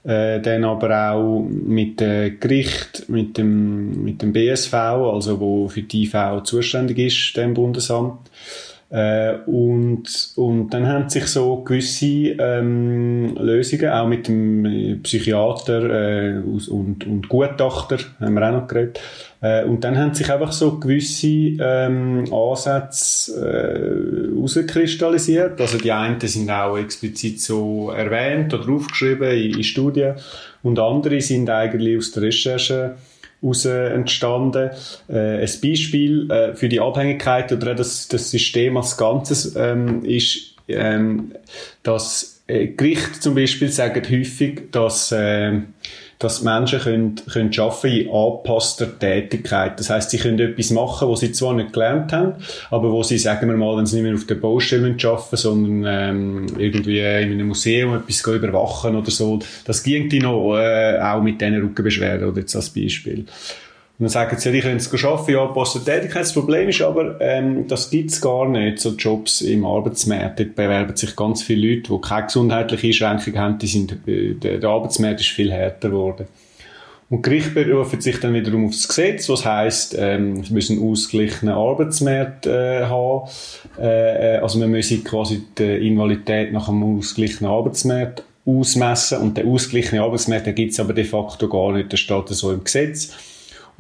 äh, 0.05 0.41
dann 0.41 0.63
aber 0.63 1.13
auch 1.13 1.41
mit 1.41 1.99
dem 1.99 2.39
Gericht, 2.39 3.09
mit 3.09 3.37
dem, 3.37 4.05
mit 4.05 4.23
dem 4.23 4.33
BSV, 4.33 4.75
also 4.75 5.41
wo 5.41 5.69
für 5.69 5.83
die 5.83 6.05
IV 6.05 6.45
zuständig 6.45 6.99
ist, 6.99 7.37
dem 7.37 7.55
Bundesamt, 7.55 8.31
Äh, 8.91 9.37
und, 9.47 10.33
und 10.35 10.71
dann 10.71 10.89
haben 10.89 11.09
sich 11.09 11.27
so 11.27 11.63
gewisse 11.63 12.35
ähm, 12.39 13.37
Lösungen, 13.37 13.89
auch 13.89 14.09
mit 14.09 14.27
dem 14.27 14.65
äh, 14.65 14.95
Psychiater 14.97 16.35
äh, 16.35 16.39
und, 16.39 17.07
und 17.07 17.29
Gutachter, 17.29 17.99
haben 18.19 18.35
wir 18.35 18.49
auch 18.49 18.63
noch 18.63 18.67
geredet, 18.67 19.01
äh, 19.43 19.65
und 19.65 19.85
dann 19.85 19.97
haben 19.97 20.13
sich 20.13 20.29
einfach 20.33 20.51
so 20.51 20.81
gewisse 20.81 21.29
ähm, 21.29 22.25
Ansätze 22.33 23.33
äh, 23.41 24.35
herauskristallisiert. 24.35 25.61
Also 25.61 25.79
die 25.79 25.93
einen 25.93 26.21
sind 26.21 26.51
auch 26.51 26.77
explizit 26.77 27.41
so 27.41 27.91
erwähnt 27.91 28.53
oder 28.53 28.69
aufgeschrieben 28.73 29.31
in, 29.31 29.55
in 29.55 29.63
Studien 29.63 30.17
und 30.65 30.81
andere 30.81 31.21
sind 31.21 31.49
eigentlich 31.49 31.97
aus 31.97 32.11
der 32.11 32.25
Recherche 32.25 32.97
heraus 33.41 33.65
entstanden. 33.65 34.71
Äh, 35.09 35.43
ein 35.43 35.51
Beispiel 35.63 36.31
äh, 36.31 36.55
für 36.55 36.69
die 36.69 36.81
Abhängigkeit 36.81 37.53
oder 37.53 37.75
das, 37.75 38.09
das 38.09 38.31
System 38.31 38.77
als 38.77 38.97
Ganzes 38.97 39.55
ähm, 39.57 40.05
ist, 40.05 40.55
ähm, 40.69 41.33
dass 41.83 42.43
äh, 42.47 42.69
Gerichte 42.69 43.21
zum 43.21 43.35
Beispiel 43.35 43.69
sagen 43.69 44.03
häufig, 44.11 44.71
dass 44.73 45.13
äh, 45.13 45.61
dass 46.21 46.43
Menschen 46.43 46.81
können, 46.81 47.15
können 47.33 47.51
arbeiten 47.59 47.87
in 47.87 48.11
angepasster 48.11 48.99
Tätigkeit. 48.99 49.81
Das 49.81 49.89
heißt, 49.89 50.11
sie 50.11 50.19
können 50.19 50.39
etwas 50.39 50.71
machen, 50.71 51.09
was 51.09 51.21
sie 51.21 51.33
zwar 51.33 51.55
nicht 51.55 51.73
gelernt 51.73 52.13
haben, 52.13 52.35
aber 52.71 52.93
wo 52.93 53.03
sie, 53.03 53.17
sagen 53.17 53.49
wir 53.49 53.57
mal, 53.57 53.79
wenn 53.79 53.87
sie 53.87 53.97
nicht 53.97 54.05
mehr 54.05 54.15
auf 54.15 54.27
der 54.27 54.35
Baustelle 54.35 54.95
arbeiten, 55.03 55.37
sondern 55.37 55.85
ähm, 55.89 56.47
irgendwie 56.59 56.99
in 56.99 57.33
einem 57.33 57.49
Museum 57.49 57.95
etwas 57.95 58.21
überwachen 58.21 58.97
oder 58.97 59.11
so, 59.11 59.39
das 59.65 59.83
ging 59.83 60.11
die 60.11 60.21
noch 60.21 60.59
äh, 60.59 60.99
auch 61.01 61.23
mit 61.23 61.41
diesen 61.41 61.63
Rückenbeschwerden 61.63 62.29
oder 62.29 62.41
jetzt 62.41 62.55
als 62.55 62.69
Beispiel. 62.69 63.25
Und 64.01 64.05
dann 64.05 64.13
sagen 64.13 64.39
sie, 64.39 64.49
ja, 64.49 64.55
die 64.55 64.61
können 64.63 64.79
es 64.79 65.05
arbeiten, 65.05 65.33
ja, 65.33 65.45
passt 65.45 65.85
Tätigkeit. 65.85 66.23
Das 66.23 66.33
Problem 66.33 66.71
ist 66.71 66.81
aber, 66.81 67.21
ähm, 67.21 67.69
das 67.69 67.91
gibt's 67.91 68.19
gar 68.19 68.49
nicht, 68.49 68.79
so 68.79 68.93
Jobs 68.93 69.43
im 69.43 69.67
Arbeitsmarkt. 69.67 70.41
Dort 70.41 70.55
bewerben 70.55 70.97
sich 70.97 71.15
ganz 71.15 71.43
viele 71.43 71.69
Leute, 71.75 71.93
die 71.93 72.01
keine 72.01 72.25
gesundheitliche 72.25 73.07
Einschränkung 73.07 73.39
haben, 73.39 73.59
die 73.59 73.67
sind, 73.67 74.09
äh, 74.09 74.33
der, 74.37 74.65
Arbeitsmarkt 74.65 75.21
ist 75.21 75.29
viel 75.29 75.53
härter 75.53 75.91
geworden. 75.91 76.29
Und 77.11 77.23
Gericht 77.23 77.53
berufen 77.53 78.01
sich 78.01 78.19
dann 78.21 78.33
wiederum 78.33 78.69
aufs 78.69 78.89
Gesetz, 78.89 79.29
was 79.29 79.45
heisst, 79.45 79.95
ähm, 79.99 80.45
sie 80.45 80.55
müssen 80.55 80.83
ausgeglichenen 80.83 81.55
Arbeitsmarkt 81.55 82.47
äh, 82.47 82.85
haben. 82.87 83.29
Äh, 83.79 84.37
äh, 84.37 84.39
also 84.39 84.59
man 84.59 84.71
müsse 84.71 85.01
quasi 85.01 85.43
die 85.59 85.89
Invalidität 85.89 86.55
nach 86.55 86.71
einem 86.71 86.97
ausgeglichenen 86.97 87.53
Arbeitsmarkt 87.53 88.23
ausmessen. 88.47 89.19
Und 89.19 89.37
der 89.37 89.45
ausgeglichene 89.45 90.01
Arbeitsmarkt, 90.01 90.47
den 90.47 90.55
gibt's 90.55 90.81
aber 90.81 90.95
de 90.95 91.05
facto 91.05 91.51
gar 91.51 91.73
nicht, 91.73 91.93
der 91.93 91.99
steht 91.99 92.29
so 92.29 92.51
im 92.51 92.65
Gesetz. 92.65 93.13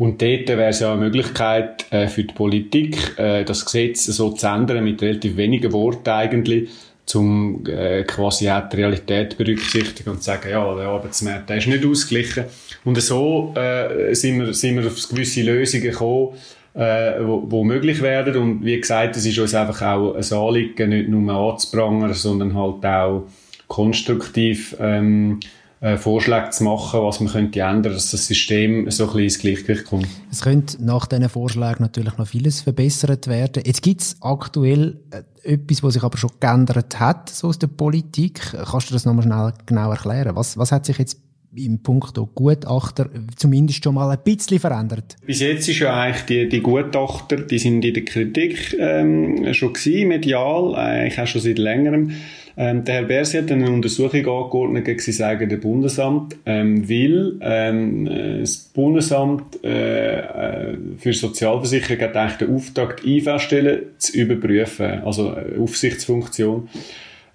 Und 0.00 0.23
dort 0.23 0.49
wäre 0.49 0.69
es 0.69 0.80
ja 0.80 0.95
eine 0.95 1.02
Möglichkeit 1.02 1.85
äh, 1.92 2.09
für 2.09 2.25
die 2.25 2.33
Politik, 2.33 3.19
äh, 3.19 3.45
das 3.45 3.66
Gesetz 3.66 4.07
so 4.07 4.30
zu 4.30 4.47
ändern, 4.47 4.83
mit 4.83 5.02
relativ 5.02 5.37
wenigen 5.37 5.71
Worten 5.75 6.09
eigentlich, 6.09 6.71
um 7.14 7.62
äh, 7.66 8.04
quasi 8.04 8.49
auch 8.49 8.66
die 8.71 8.76
Realität 8.76 9.37
berücksichtigen 9.37 10.09
und 10.09 10.23
zu 10.23 10.30
sagen, 10.30 10.49
ja, 10.49 10.75
der 10.75 10.87
Arbeitsmarkt 10.87 11.50
der 11.50 11.59
ist 11.59 11.66
nicht 11.66 11.85
ausgeglichen. 11.85 12.45
Und 12.87 12.99
so 12.99 13.52
äh, 13.54 14.14
sind, 14.14 14.40
wir, 14.40 14.54
sind 14.54 14.76
wir 14.80 14.87
auf 14.87 15.07
gewisse 15.07 15.42
Lösungen 15.42 15.83
gekommen, 15.83 16.28
äh, 16.73 17.21
wo, 17.21 17.45
wo 17.50 17.62
möglich 17.62 18.00
werden. 18.00 18.37
Und 18.38 18.64
wie 18.64 18.80
gesagt, 18.80 19.19
es 19.19 19.26
ist 19.26 19.38
uns 19.38 19.54
einfach 19.54 19.83
auch 19.83 20.14
ein 20.14 20.33
Anliegen, 20.33 20.88
nicht 20.88 21.11
nur 21.11 21.30
anzuprangern, 21.30 22.14
sondern 22.14 22.57
halt 22.57 22.87
auch 22.87 23.26
konstruktiv 23.69 24.75
ähm, 24.80 25.40
äh, 25.80 25.96
Vorschläge 25.96 26.50
zu 26.50 26.64
machen, 26.64 27.00
was 27.00 27.20
man 27.20 27.32
könnte 27.32 27.60
ändern, 27.60 27.94
dass 27.94 28.10
das 28.10 28.26
System 28.26 28.90
so 28.90 29.04
ein 29.04 29.06
bisschen 29.08 29.22
ins 29.22 29.38
Gleichgewicht 29.38 29.84
kommt. 29.87 30.06
Es 30.30 30.42
könnte 30.42 30.84
nach 30.84 31.06
diesen 31.06 31.28
Vorschlägen 31.28 31.80
natürlich 31.80 32.18
noch 32.18 32.26
vieles 32.26 32.60
verbessert 32.60 33.28
werden. 33.28 33.62
Jetzt 33.64 33.82
gibt 33.82 34.02
es 34.02 34.16
aktuell 34.20 35.00
äh, 35.10 35.54
etwas, 35.54 35.82
was 35.82 35.94
sich 35.94 36.02
aber 36.02 36.18
schon 36.18 36.32
geändert 36.38 37.00
hat, 37.00 37.30
so 37.30 37.49
aus 37.49 37.58
der 37.58 37.68
Politik. 37.68 38.40
Kannst 38.70 38.90
du 38.90 38.92
das 38.92 39.06
nochmal 39.06 39.25
schnell 39.25 39.52
genau 39.64 39.90
erklären? 39.90 40.37
Was, 40.37 40.58
was 40.58 40.70
hat 40.70 40.84
sich 40.84 40.99
jetzt 40.99 41.18
im 41.54 41.82
Punkt 41.82 42.14
Gutachter 42.34 43.08
zumindest 43.37 43.82
schon 43.82 43.94
mal 43.94 44.10
ein 44.10 44.18
bisschen 44.22 44.58
verändert? 44.58 45.16
Bis 45.25 45.40
jetzt 45.40 45.68
ist 45.68 45.78
ja 45.78 45.99
eigentlich 45.99 46.26
die, 46.26 46.49
die 46.49 46.60
Gutachter, 46.60 47.38
die 47.38 47.58
sind 47.58 47.84
in 47.84 47.94
der 47.94 48.04
Kritik 48.04 48.76
ähm, 48.78 49.52
schon 49.52 49.72
gewesen, 49.72 50.08
medial, 50.08 50.75
eigentlich 50.76 51.18
auch 51.18 51.26
schon 51.26 51.40
seit 51.40 51.58
längerem. 51.58 52.12
Ähm, 52.57 52.85
der 52.85 52.97
Herr 52.97 53.02
Bersi 53.04 53.38
hat 53.38 53.50
eine 53.52 53.71
Untersuchung 53.71 54.21
angeordnet 54.21 54.85
gegen 54.85 55.00
sein 55.00 55.30
eigenes 55.30 55.61
Bundesamt, 55.61 56.37
ähm, 56.47 56.88
weil 56.88 57.35
ähm, 57.40 58.09
das 58.40 58.57
Bundesamt 58.75 59.64
äh, 59.64 60.19
äh 60.21 60.76
für 60.99 61.12
Sozialversicherung 61.12 62.02
hat 62.02 62.40
den 62.40 62.54
Auftrag, 62.54 63.02
die 63.02 63.19
IV-Stellen 63.19 63.83
zu 63.99 64.16
überprüfen, 64.19 65.02
also 65.04 65.35
Aufsichtsfunktion. 65.59 66.69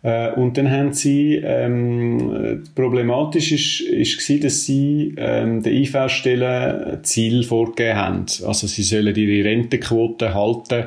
Äh, 0.06 0.32
und 0.34 0.56
dann 0.58 0.70
haben 0.70 0.94
sie, 0.94 1.42
ähm, 1.44 2.64
problematisch 2.76 3.52
ist, 3.52 3.82
ist 3.82 4.20
gewesen, 4.20 4.42
dass 4.44 4.64
sie 4.66 5.16
ähm, 5.18 5.64
den 5.64 5.74
IV-Stellen 5.74 7.04
Ziel 7.04 7.44
vorgegeben 7.44 7.98
haben. 7.98 8.26
Also 8.46 8.68
sie 8.68 8.84
sollen 8.84 9.16
ihre 9.16 9.50
Rentenquote 9.50 10.36
halten 10.36 10.86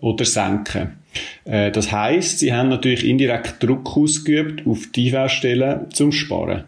oder 0.00 0.24
senken. 0.24 1.01
Äh, 1.44 1.70
das 1.70 1.92
heißt, 1.92 2.38
sie 2.38 2.52
haben 2.52 2.68
natürlich 2.68 3.06
indirekt 3.06 3.62
Druck 3.62 3.96
ausgeübt 3.96 4.66
auf 4.66 4.86
die 4.94 5.08
IV-Stellen 5.08 5.90
zum 5.90 6.12
Sparen. 6.12 6.64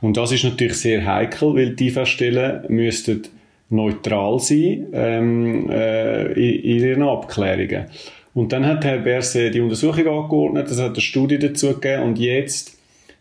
Und 0.00 0.16
das 0.16 0.32
ist 0.32 0.44
natürlich 0.44 0.74
sehr 0.74 1.06
heikel, 1.06 1.54
weil 1.54 1.70
die 1.70 1.88
IV-Stellen 1.88 2.64
müssten 2.68 3.22
neutral 3.68 4.38
sein 4.38 4.86
ähm, 4.92 5.70
äh, 5.70 6.32
in, 6.32 6.62
in 6.62 6.84
ihren 6.84 7.02
Abklärungen. 7.02 7.86
Und 8.34 8.52
dann 8.52 8.66
hat 8.66 8.84
Herr 8.84 8.98
Berse 8.98 9.50
die 9.50 9.60
Untersuchung 9.60 10.06
angeordnet, 10.06 10.70
es 10.70 10.78
hat 10.78 10.92
eine 10.92 11.00
Studie 11.00 11.38
dazu 11.38 11.68
gegeben 11.68 12.02
und 12.02 12.18
jetzt 12.18 12.75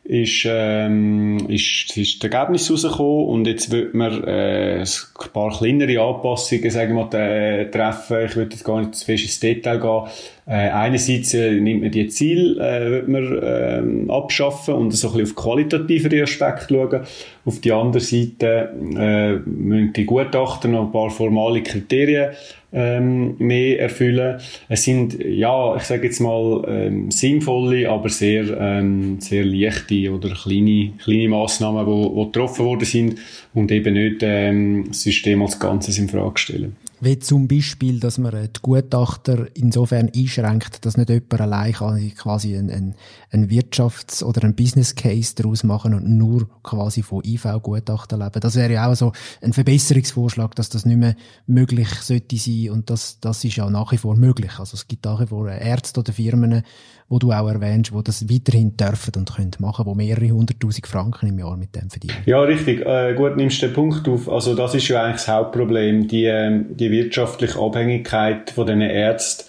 ist, 0.05 0.45
ähm, 0.47 1.47
ist, 1.49 1.97
ist 1.97 2.23
das 2.23 2.31
Ergebnis 2.31 2.69
rausgekommen 2.69 3.25
und 3.25 3.47
jetzt 3.47 3.71
wird 3.71 3.95
man 3.95 4.23
äh, 4.23 4.81
ein 4.81 5.31
paar 5.33 5.57
kleinere 5.57 5.99
Anpassungen 5.99 6.69
sagen 6.69 6.95
wir 6.95 7.11
äh, 7.13 7.71
treffen. 7.71 8.25
Ich 8.25 8.35
würde 8.35 8.51
jetzt 8.51 8.63
gar 8.63 8.79
nicht 8.81 8.93
zu 8.93 9.05
fest 9.05 9.23
ins 9.23 9.39
Detail 9.39 9.79
gehen. 9.79 10.03
Äh, 10.45 10.69
einerseits 10.69 11.33
äh, 11.33 11.59
nimmt 11.59 11.81
man 11.81 11.91
die 11.91 12.07
Ziele 12.07 12.63
äh, 12.63 12.91
wird 12.91 13.07
man, 13.07 14.07
äh, 14.07 14.11
abschaffen 14.11 14.75
und 14.75 14.91
so 14.91 15.07
ein 15.07 15.13
bisschen 15.13 15.37
auf 15.37 15.43
qualitativere 15.43 16.21
Aspekte 16.21 16.75
schauen. 16.75 17.01
Auf 17.45 17.61
die 17.61 17.71
andere 17.71 18.01
Seite 18.01 18.73
äh, 18.97 19.33
müssen 19.47 19.93
die 19.93 20.05
Gutachter 20.05 20.67
noch 20.67 20.85
ein 20.85 20.91
paar 20.91 21.11
formale 21.11 21.61
Kriterien 21.61 22.31
ähm, 22.73 23.35
mehr 23.37 23.79
erfüllen. 23.79 24.39
Es 24.67 24.83
sind, 24.83 25.17
ja, 25.23 25.75
ich 25.75 25.83
sage 25.83 26.07
jetzt 26.07 26.19
mal, 26.19 26.65
ähm, 26.67 27.11
sinnvolle, 27.11 27.89
aber 27.89 28.09
sehr, 28.09 28.45
ähm, 28.59 29.21
sehr 29.21 29.45
leichte 29.45 30.11
oder 30.11 30.29
kleine, 30.29 30.93
kleine 31.03 31.29
Massnahmen, 31.29 31.85
die 31.85 32.23
getroffen 32.25 32.65
worden 32.65 32.85
sind 32.85 33.19
und 33.53 33.71
eben 33.71 33.93
nicht 33.93 34.17
ähm, 34.21 34.85
das 34.87 35.03
System 35.03 35.41
als 35.43 35.59
Ganzes 35.59 35.99
in 35.99 36.09
Frage 36.09 36.39
stellen. 36.39 36.75
Wie 37.05 37.19
zum 37.19 37.47
Beispiel, 37.47 37.99
dass 37.99 38.17
man 38.17 38.31
die 38.31 38.59
Gutachter 38.63 39.45
insofern 39.53 40.09
einschränkt, 40.15 40.87
dass 40.87 40.97
nicht 40.97 41.11
jemand 41.11 41.39
allein 41.39 41.71
quasi 42.17 42.57
einen, 42.57 42.95
einen 43.29 43.47
Wirtschafts- 43.47 44.23
oder 44.23 44.41
einen 44.41 44.55
Business 44.55 44.95
Case 44.95 45.35
daraus 45.35 45.63
machen 45.63 45.93
und 45.93 46.17
nur 46.17 46.49
quasi 46.63 47.03
von 47.03 47.23
IV-Gutachten 47.23 48.17
leben. 48.17 48.39
Das 48.39 48.55
wäre 48.55 48.73
ja 48.73 48.91
auch 48.91 48.95
so 48.95 49.11
ein 49.43 49.53
Verbesserungsvorschlag, 49.53 50.55
dass 50.55 50.69
das 50.69 50.87
nicht 50.87 50.97
mehr 50.97 51.15
möglich 51.45 51.89
sollte 52.01 52.37
sein 52.37 52.71
und 52.71 52.89
das, 52.89 53.19
das 53.19 53.43
ist 53.43 53.55
ja 53.55 53.69
nach 53.69 53.91
wie 53.91 53.97
vor 53.97 54.15
möglich. 54.15 54.57
Also 54.57 54.73
es 54.73 54.87
gibt 54.87 55.05
nach 55.05 55.21
wie 55.21 55.27
vor 55.27 55.47
Ärzte 55.47 55.99
oder 55.99 56.11
Firmen, 56.11 56.63
wo 57.07 57.19
du 57.19 57.31
auch 57.31 57.47
erwähnst, 57.47 57.93
wo 57.93 58.01
das 58.01 58.27
weiterhin 58.27 58.75
dürfen 58.75 59.13
und 59.15 59.35
können 59.35 59.51
machen, 59.59 59.85
wo 59.85 59.93
mehrere 59.93 60.31
hunderttausend 60.31 60.87
Franken 60.87 61.27
im 61.27 61.37
Jahr 61.37 61.55
mit 61.55 61.75
dem 61.75 61.89
verdienen. 61.89 62.15
Ja, 62.25 62.41
richtig. 62.41 62.83
Äh, 62.83 63.13
gut, 63.13 63.37
nimmst 63.37 63.61
den 63.61 63.73
Punkt 63.73 64.07
auf. 64.07 64.27
Also 64.27 64.55
das 64.55 64.73
ist 64.73 64.87
ja 64.87 65.03
eigentlich 65.03 65.21
das 65.21 65.27
Hauptproblem, 65.27 66.07
die, 66.07 66.25
ähm, 66.25 66.75
die 66.75 66.89
wirtschaftliche 66.97 67.59
Abhängigkeit 67.59 68.51
von 68.51 68.67
den 68.67 68.81
Ärzten 68.81 69.45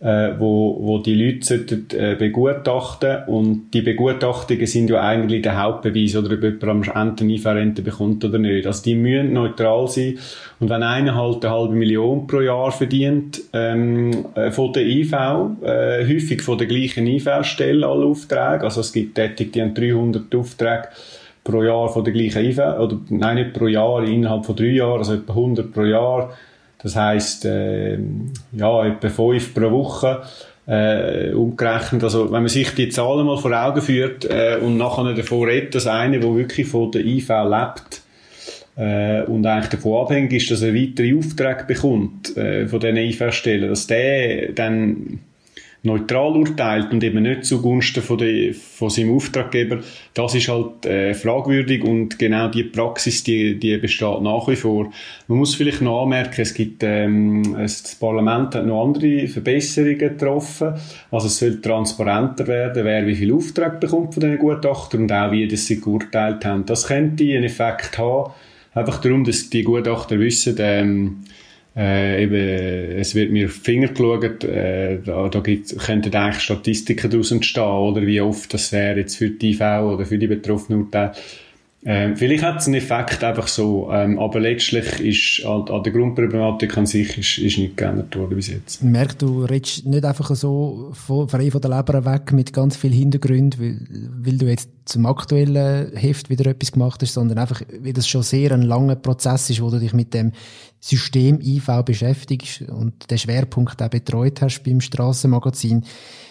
äh, 0.00 0.30
wo, 0.38 0.78
wo 0.80 0.98
die 0.98 1.14
Leute 1.14 1.44
sollten, 1.44 1.86
äh, 1.98 2.14
begutachten 2.14 3.24
und 3.26 3.70
die 3.72 3.82
Begutachtungen 3.82 4.66
sind 4.66 4.90
ja 4.90 5.00
eigentlich 5.00 5.42
der 5.42 5.60
Hauptbeweis, 5.60 6.14
oder 6.14 6.34
ob 6.34 6.42
jemand 6.42 6.94
am 6.94 7.08
Ende 7.08 7.24
eine 7.24 7.32
IV-Rente 7.34 7.82
bekommt 7.82 8.24
oder 8.24 8.38
nicht. 8.38 8.66
Also 8.66 8.84
die 8.84 8.94
müssen 8.94 9.32
neutral 9.32 9.88
sein 9.88 10.18
und 10.60 10.70
wenn 10.70 10.82
einer 10.82 11.14
halt 11.16 11.44
eine 11.44 11.54
halbe 11.54 11.74
Million 11.74 12.26
pro 12.26 12.40
Jahr 12.40 12.70
verdient 12.70 13.42
ähm, 13.52 14.26
äh, 14.34 14.50
von 14.50 14.72
der 14.72 14.86
IV, 14.86 15.12
äh, 15.12 16.06
häufig 16.06 16.42
von 16.42 16.58
der 16.58 16.68
gleichen 16.68 17.06
IV-Stelle 17.06 17.86
alle 17.86 18.06
Aufträge, 18.06 18.62
also 18.62 18.80
es 18.80 18.92
gibt 18.92 19.16
Tätig, 19.16 19.52
die 19.52 19.62
haben 19.62 19.74
300 19.74 20.32
Aufträge 20.34 20.88
pro 21.42 21.62
Jahr 21.62 21.88
von 21.88 22.04
der 22.04 22.12
gleichen 22.12 22.44
IV, 22.44 22.58
oder 22.58 23.00
nein, 23.08 23.36
nicht 23.36 23.52
pro 23.52 23.66
Jahr, 23.66 24.04
innerhalb 24.04 24.46
von 24.46 24.54
drei 24.54 24.66
Jahren, 24.66 24.98
also 24.98 25.14
etwa 25.14 25.32
100 25.32 25.72
pro 25.72 25.82
Jahr, 25.82 26.30
das 26.82 26.96
heisst, 26.96 27.44
äh, 27.44 27.98
ja, 28.52 28.86
etwa 28.86 29.08
fünf 29.08 29.54
pro 29.54 29.70
Woche 29.70 30.22
äh, 30.66 31.32
umgerechnet. 31.32 32.04
Also, 32.04 32.24
wenn 32.26 32.42
man 32.42 32.48
sich 32.48 32.74
die 32.74 32.88
Zahlen 32.88 33.26
mal 33.26 33.38
vor 33.38 33.52
Augen 33.52 33.82
führt 33.82 34.24
äh, 34.24 34.58
und 34.60 34.76
nachher 34.76 35.14
davon 35.14 35.48
redet, 35.48 35.74
dass 35.74 35.86
einer, 35.86 36.18
der 36.18 36.34
wirklich 36.34 36.68
von 36.68 36.90
der 36.92 37.04
IV 37.04 37.28
lebt, 37.28 38.02
äh, 38.78 39.22
und 39.22 39.44
eigentlich 39.44 39.70
davon 39.70 40.04
abhängig 40.04 40.32
ist, 40.34 40.50
dass 40.52 40.62
er 40.62 40.74
weitere 40.74 41.16
Aufträge 41.16 41.64
bekommt 41.66 42.36
äh, 42.36 42.66
von 42.68 42.78
diesen 42.78 42.96
IV-Stellen, 42.96 43.68
dass 43.68 43.88
der 43.88 44.52
dann 44.52 45.18
neutral 45.82 46.36
urteilt 46.36 46.92
und 46.92 47.04
eben 47.04 47.22
nicht 47.22 47.44
zugunsten 47.44 48.02
von, 48.02 48.18
der, 48.18 48.52
von 48.52 48.90
seinem 48.90 49.14
Auftraggeber, 49.14 49.78
das 50.12 50.34
ist 50.34 50.48
halt 50.48 50.84
äh, 50.86 51.14
fragwürdig 51.14 51.84
und 51.84 52.18
genau 52.18 52.48
die 52.48 52.64
Praxis, 52.64 53.22
die, 53.22 53.58
die 53.58 53.76
besteht 53.76 54.20
nach 54.22 54.48
wie 54.48 54.56
vor. 54.56 54.90
Man 55.28 55.38
muss 55.38 55.54
vielleicht 55.54 55.80
noch 55.80 56.02
anmerken, 56.02 56.40
es 56.40 56.52
gibt, 56.52 56.82
ähm, 56.82 57.54
das 57.56 57.94
Parlament 57.94 58.56
hat 58.56 58.66
noch 58.66 58.84
andere 58.84 59.28
Verbesserungen 59.28 59.98
getroffen, 59.98 60.74
also 61.12 61.28
es 61.28 61.38
soll 61.38 61.60
transparenter 61.60 62.46
werden, 62.48 62.84
wer 62.84 63.06
wie 63.06 63.14
viel 63.14 63.32
Auftrag 63.32 63.80
bekommt 63.80 64.14
von 64.14 64.20
diesen 64.20 64.38
Gutachtern 64.38 65.02
und 65.02 65.12
auch 65.12 65.30
wie 65.30 65.46
das 65.46 65.66
sie 65.66 65.80
geurteilt 65.80 66.44
haben. 66.44 66.66
Das 66.66 66.88
könnte 66.88 67.22
einen 67.22 67.44
Effekt 67.44 67.98
haben, 67.98 68.32
einfach 68.74 69.00
darum, 69.00 69.22
dass 69.22 69.48
die 69.48 69.62
Gutachter 69.62 70.18
wissen, 70.18 70.56
ähm, 70.58 71.18
äh, 71.78 72.24
eben, 72.24 72.98
es 72.98 73.14
wird 73.14 73.30
mir 73.30 73.46
auf 73.46 73.54
die 73.54 73.60
Finger 73.60 73.88
geschaut, 73.88 74.42
äh, 74.42 74.98
da, 75.04 75.28
da 75.28 75.40
könnten 75.40 76.14
eigentlich 76.14 76.42
Statistiken 76.42 77.08
daraus 77.08 77.30
entstehen, 77.30 77.62
oder 77.62 78.02
wie 78.02 78.20
oft 78.20 78.52
das 78.52 78.72
wäre 78.72 78.98
jetzt 78.98 79.16
für 79.16 79.30
die 79.30 79.52
IV 79.52 79.60
oder 79.60 80.04
für 80.04 80.18
die 80.18 80.26
Betroffenen 80.26 80.82
Urteile. 80.82 81.12
Ähm, 81.84 82.16
vielleicht 82.16 82.42
hat 82.42 82.58
es 82.58 82.66
einen 82.66 82.74
Effekt 82.74 83.22
einfach 83.22 83.46
so, 83.46 83.88
ähm, 83.92 84.18
aber 84.18 84.40
letztlich 84.40 84.98
ist 85.00 85.46
an, 85.46 85.68
an, 85.68 85.82
der 85.84 85.92
Grundproblematik 85.92 86.76
an 86.76 86.86
sich 86.86 87.16
ist, 87.16 87.38
ist 87.38 87.56
nicht 87.56 87.76
geändert 87.76 88.16
worden 88.16 88.34
bis 88.34 88.48
jetzt. 88.48 88.82
Merk, 88.82 89.16
du 89.18 89.44
redest 89.44 89.86
nicht 89.86 90.04
einfach 90.04 90.34
so 90.34 90.90
frei 90.92 91.50
von 91.52 91.60
der 91.60 91.70
Leber 91.70 92.04
weg 92.04 92.32
mit 92.32 92.52
ganz 92.52 92.76
viel 92.76 92.92
Hintergrund, 92.92 93.60
weil, 93.60 93.78
weil 93.90 94.38
du 94.38 94.46
jetzt 94.46 94.70
zum 94.86 95.06
aktuellen 95.06 95.94
Heft 95.94 96.30
wieder 96.30 96.50
etwas 96.50 96.72
gemacht 96.72 97.00
hast, 97.00 97.14
sondern 97.14 97.38
einfach, 97.38 97.62
weil 97.80 97.92
das 97.92 98.08
schon 98.08 98.24
sehr 98.24 98.50
ein 98.52 98.62
langer 98.62 98.96
Prozess 98.96 99.48
ist, 99.50 99.62
wo 99.62 99.70
du 99.70 99.78
dich 99.78 99.92
mit 99.92 100.14
dem 100.14 100.32
System 100.80 101.40
IV 101.40 101.84
beschäftigst 101.84 102.62
und 102.62 103.08
den 103.08 103.18
Schwerpunkt 103.18 103.80
auch 103.80 103.88
betreut 103.88 104.42
hast 104.42 104.62
beim 104.64 104.80
Strassenmagazin. 104.80 105.84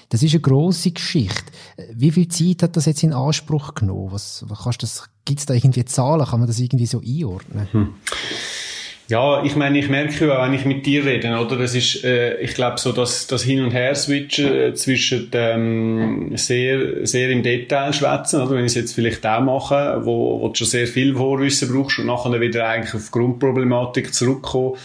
Das 0.10 0.24
ist 0.24 0.34
eine 0.34 0.42
grosse 0.42 0.92
Geschichte. 0.92 1.52
Wie 1.94 2.12
viel 2.12 2.28
Zeit 2.28 2.64
hat 2.64 2.78
das 2.78 2.86
jetzt 2.86 3.04
in 3.04 3.14
Anspruch 3.14 3.76
genommen? 3.76 4.12
Was, 4.12 4.46
was 4.48 4.64
kannst 4.64 4.84
das, 4.84 5.10
gibt's 5.26 5.46
da 5.46 5.54
irgendwie 5.54 5.86
Zahlen? 5.86 6.26
Kann 6.26 6.40
man 6.40 6.48
das 6.48 6.60
irgendwie 6.60 6.86
so 6.86 7.02
einordnen? 7.06 7.68
Hm. 7.72 7.94
Ja, 9.10 9.42
ich 9.42 9.56
meine, 9.56 9.80
ich 9.80 9.88
merke 9.88 10.28
ja, 10.28 10.44
wenn 10.44 10.54
ich 10.54 10.66
mit 10.66 10.86
dir 10.86 11.06
rede, 11.06 11.30
oder? 11.38 11.58
Das 11.58 11.76
ist, 11.76 12.04
äh, 12.04 12.40
ich 12.42 12.56
glaube, 12.56 12.78
so 12.78 12.92
dass 12.92 13.26
das 13.28 13.42
Hin- 13.42 13.64
und 13.64 13.72
Her-Switchen 13.72 14.54
äh, 14.54 14.74
zwischen 14.74 15.30
ähm, 15.32 16.32
sehr, 16.36 17.06
sehr 17.08 17.30
im 17.30 17.42
Detail 17.42 17.94
schwätzen, 17.94 18.42
oder? 18.42 18.56
Wenn 18.56 18.66
ich 18.66 18.72
es 18.72 18.76
jetzt 18.76 18.94
vielleicht 18.94 19.26
auch 19.26 19.42
mache, 19.42 20.02
wo, 20.04 20.42
wo 20.42 20.50
du 20.50 20.56
schon 20.56 20.68
sehr 20.68 20.88
viel 20.88 21.16
Vorwissen 21.16 21.72
brauchst 21.72 22.00
und 22.00 22.08
nachher 22.08 22.42
wieder 22.42 22.68
eigentlich 22.68 22.96
auf 22.96 23.10
Grundproblematik 23.12 24.14
zurückkommen. 24.14 24.76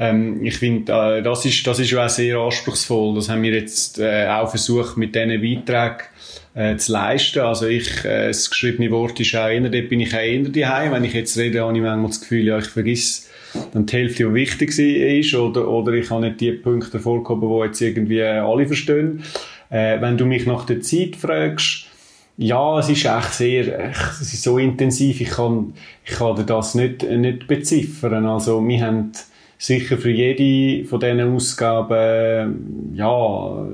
Ähm, 0.00 0.42
ich 0.42 0.56
finde, 0.56 0.92
äh, 0.92 1.22
das 1.22 1.44
ist, 1.44 1.66
das 1.66 1.78
ist 1.78 1.94
auch 1.94 2.08
sehr 2.08 2.38
anspruchsvoll. 2.38 3.14
Das 3.14 3.28
haben 3.28 3.42
wir 3.42 3.52
jetzt 3.52 3.98
äh, 3.98 4.26
auch 4.28 4.48
versucht, 4.48 4.96
mit 4.96 5.14
diesen 5.14 5.42
Beiträgen 5.42 6.06
äh, 6.54 6.76
zu 6.76 6.92
leisten. 6.92 7.40
Also 7.40 7.66
ich, 7.66 8.02
äh, 8.06 8.28
das 8.28 8.48
geschriebene 8.48 8.90
Wort 8.90 9.20
ist 9.20 9.36
auch 9.36 9.48
eher, 9.48 9.60
dort 9.60 9.90
bin 9.90 10.00
ich 10.00 10.14
auch 10.14 10.20
eher 10.20 10.42
daheim. 10.48 10.92
Wenn 10.92 11.04
ich 11.04 11.12
jetzt 11.12 11.36
rede, 11.36 11.60
habe 11.60 11.76
ich 11.76 11.82
manchmal 11.82 12.08
das 12.08 12.20
Gefühl, 12.22 12.46
ja, 12.46 12.58
ich 12.58 12.68
vergesse 12.68 13.28
dann 13.74 13.84
die 13.84 13.96
Hälfte, 13.96 14.24
die 14.24 14.34
wichtig 14.34 14.78
ist, 14.78 15.34
oder, 15.34 15.68
oder 15.68 15.92
ich 15.92 16.08
habe 16.08 16.22
nicht 16.22 16.40
die 16.40 16.52
Punkte 16.52 16.94
hervorgehoben, 16.94 17.50
die 17.50 17.66
jetzt 17.66 17.80
irgendwie 17.82 18.22
alle 18.22 18.66
verstehen. 18.66 19.22
Äh, 19.68 20.00
wenn 20.00 20.16
du 20.16 20.24
mich 20.24 20.46
nach 20.46 20.64
der 20.64 20.80
Zeit 20.80 21.16
fragst, 21.16 21.88
ja, 22.38 22.78
es 22.78 22.88
ist 22.88 23.04
echt 23.04 23.34
sehr, 23.34 23.90
es 23.90 24.32
ist 24.32 24.42
so 24.42 24.56
intensiv, 24.56 25.20
ich 25.20 25.28
kann, 25.28 25.74
ich 26.06 26.12
kann 26.12 26.42
das 26.46 26.74
nicht, 26.74 27.02
nicht 27.02 27.46
beziffern. 27.46 28.24
Also, 28.24 28.66
wir 28.66 28.80
haben 28.80 29.12
sicher 29.60 29.98
für 29.98 30.10
jede 30.10 30.86
von 30.86 30.98
diesen 30.98 31.20
Ausgaben, 31.20 32.92
ja, 32.94 33.68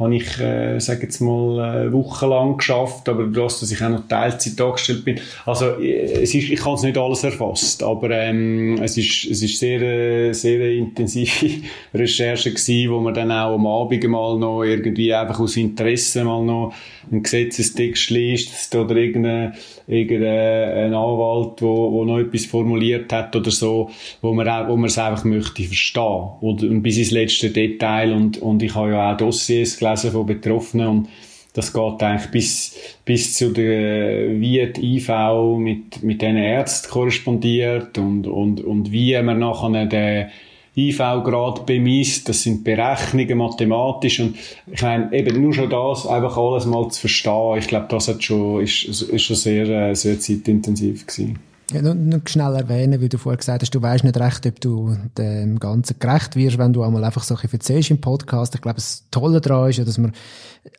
habe 0.00 0.16
ich, 0.16 0.40
äh, 0.40 0.78
sage 0.80 1.02
jetzt 1.02 1.20
mal, 1.20 1.86
äh, 1.86 1.92
wochenlang 1.92 2.56
geschafft, 2.56 3.06
aber 3.10 3.24
das, 3.24 3.60
dass 3.60 3.70
ich 3.70 3.82
auch 3.84 3.90
noch 3.90 4.08
Teilzeit 4.08 4.58
dargestellt 4.58 5.04
bin. 5.04 5.20
Also, 5.44 5.78
äh, 5.78 6.22
es 6.22 6.34
ist, 6.34 6.48
ich 6.48 6.58
kann 6.58 6.74
es 6.74 6.82
nicht 6.82 6.96
alles 6.96 7.22
erfasst, 7.22 7.82
aber 7.82 8.10
ähm, 8.10 8.78
es 8.82 8.96
ist, 8.96 9.26
es 9.30 9.42
ist 9.42 9.58
sehr, 9.58 9.82
äh, 9.82 10.32
sehr 10.32 10.70
intensive 10.70 11.60
Recherche 11.94 12.50
gewesen, 12.50 12.90
wo 12.90 13.00
man 13.00 13.12
dann 13.12 13.30
auch 13.30 13.54
am 13.54 13.66
Abend 13.66 14.02
mal 14.08 14.38
noch 14.38 14.64
irgendwie 14.64 15.12
einfach 15.12 15.38
aus 15.38 15.58
Interesse 15.58 16.24
mal 16.24 16.42
noch 16.42 16.72
einen 17.10 17.22
Gesetzestext 17.22 18.10
liest 18.10 18.74
oder 18.74 18.96
irgendein, 18.96 19.54
irgendein 19.86 20.94
Anwalt, 20.94 21.60
wo, 21.60 21.92
wo 21.92 22.04
noch 22.04 22.20
etwas 22.20 22.46
formuliert 22.46 23.12
hat 23.12 23.34
oder 23.36 23.50
so, 23.50 23.90
wo 24.22 24.32
man, 24.32 24.46
wo 24.68 24.76
man 24.76 24.86
es 24.86 24.96
einfach 24.96 25.24
möchte 25.24 25.62
verstehen. 25.64 26.30
Und 26.40 26.82
bis 26.82 26.96
ins 26.96 27.10
letzte 27.10 27.50
Detail 27.50 28.12
und, 28.12 28.38
und 28.38 28.62
ich 28.62 28.74
habe 28.74 28.90
ja 28.90 29.12
auch 29.12 29.16
Dossiers 29.16 29.76
gelesen, 29.76 29.89
gelesen 29.94 30.12
von 30.12 30.26
Betroffenen 30.26 30.86
und 30.88 31.08
das 31.52 31.72
geht 31.72 32.02
eigentlich 32.02 32.30
bis, 32.30 32.76
bis 33.04 33.34
zu 33.34 33.52
der, 33.52 34.40
wie 34.40 34.64
die 34.72 34.96
IV 34.96 35.10
mit, 35.58 36.02
mit 36.02 36.22
diesen 36.22 36.36
Ärzten 36.36 36.90
korrespondiert 36.90 37.98
und, 37.98 38.26
und, 38.26 38.60
und 38.60 38.92
wie 38.92 39.20
man 39.20 39.40
nachher 39.40 39.86
den 39.86 40.28
IV-Grad 40.76 41.66
bemisst. 41.66 42.28
Das 42.28 42.42
sind 42.42 42.62
Berechnungen 42.62 43.38
mathematisch 43.38 44.20
und 44.20 44.36
ich 44.70 44.82
meine, 44.82 45.12
eben 45.12 45.42
nur 45.42 45.52
schon 45.52 45.70
das, 45.70 46.06
einfach 46.06 46.36
alles 46.36 46.66
mal 46.66 46.88
zu 46.88 47.00
verstehen, 47.00 47.58
ich 47.58 47.66
glaube, 47.66 47.86
das 47.88 48.08
hat 48.08 48.22
schon, 48.22 48.62
ist, 48.62 48.84
ist 48.84 49.22
schon 49.22 49.36
sehr, 49.36 49.68
äh, 49.68 49.94
sehr 49.94 50.20
zeitintensiv 50.20 51.06
gewesen. 51.06 51.49
Ja, 51.72 51.82
nur, 51.82 51.94
nur 51.94 52.20
schnell 52.26 52.56
erwähnen, 52.56 53.00
weil 53.00 53.08
du 53.08 53.16
vorher 53.16 53.36
gesagt 53.36 53.62
hast, 53.62 53.74
du 53.74 53.80
weißt 53.80 54.02
nicht 54.02 54.18
recht, 54.18 54.44
ob 54.44 54.60
du 54.60 54.96
dem 55.16 55.60
Ganzen 55.60 55.96
gerecht 56.00 56.34
wirst, 56.34 56.58
wenn 56.58 56.72
du 56.72 56.82
einmal 56.82 57.04
einfach 57.04 57.22
so 57.22 57.36
ein 57.36 57.48
bisschen 57.48 57.96
im 57.96 58.00
Podcast. 58.00 58.54
Ich 58.56 58.60
glaube, 58.60 58.76
das 58.76 59.04
Tolle 59.10 59.40
daran 59.40 59.70
ist 59.70 59.76
ja, 59.76 59.84
dass 59.84 59.98
man 59.98 60.12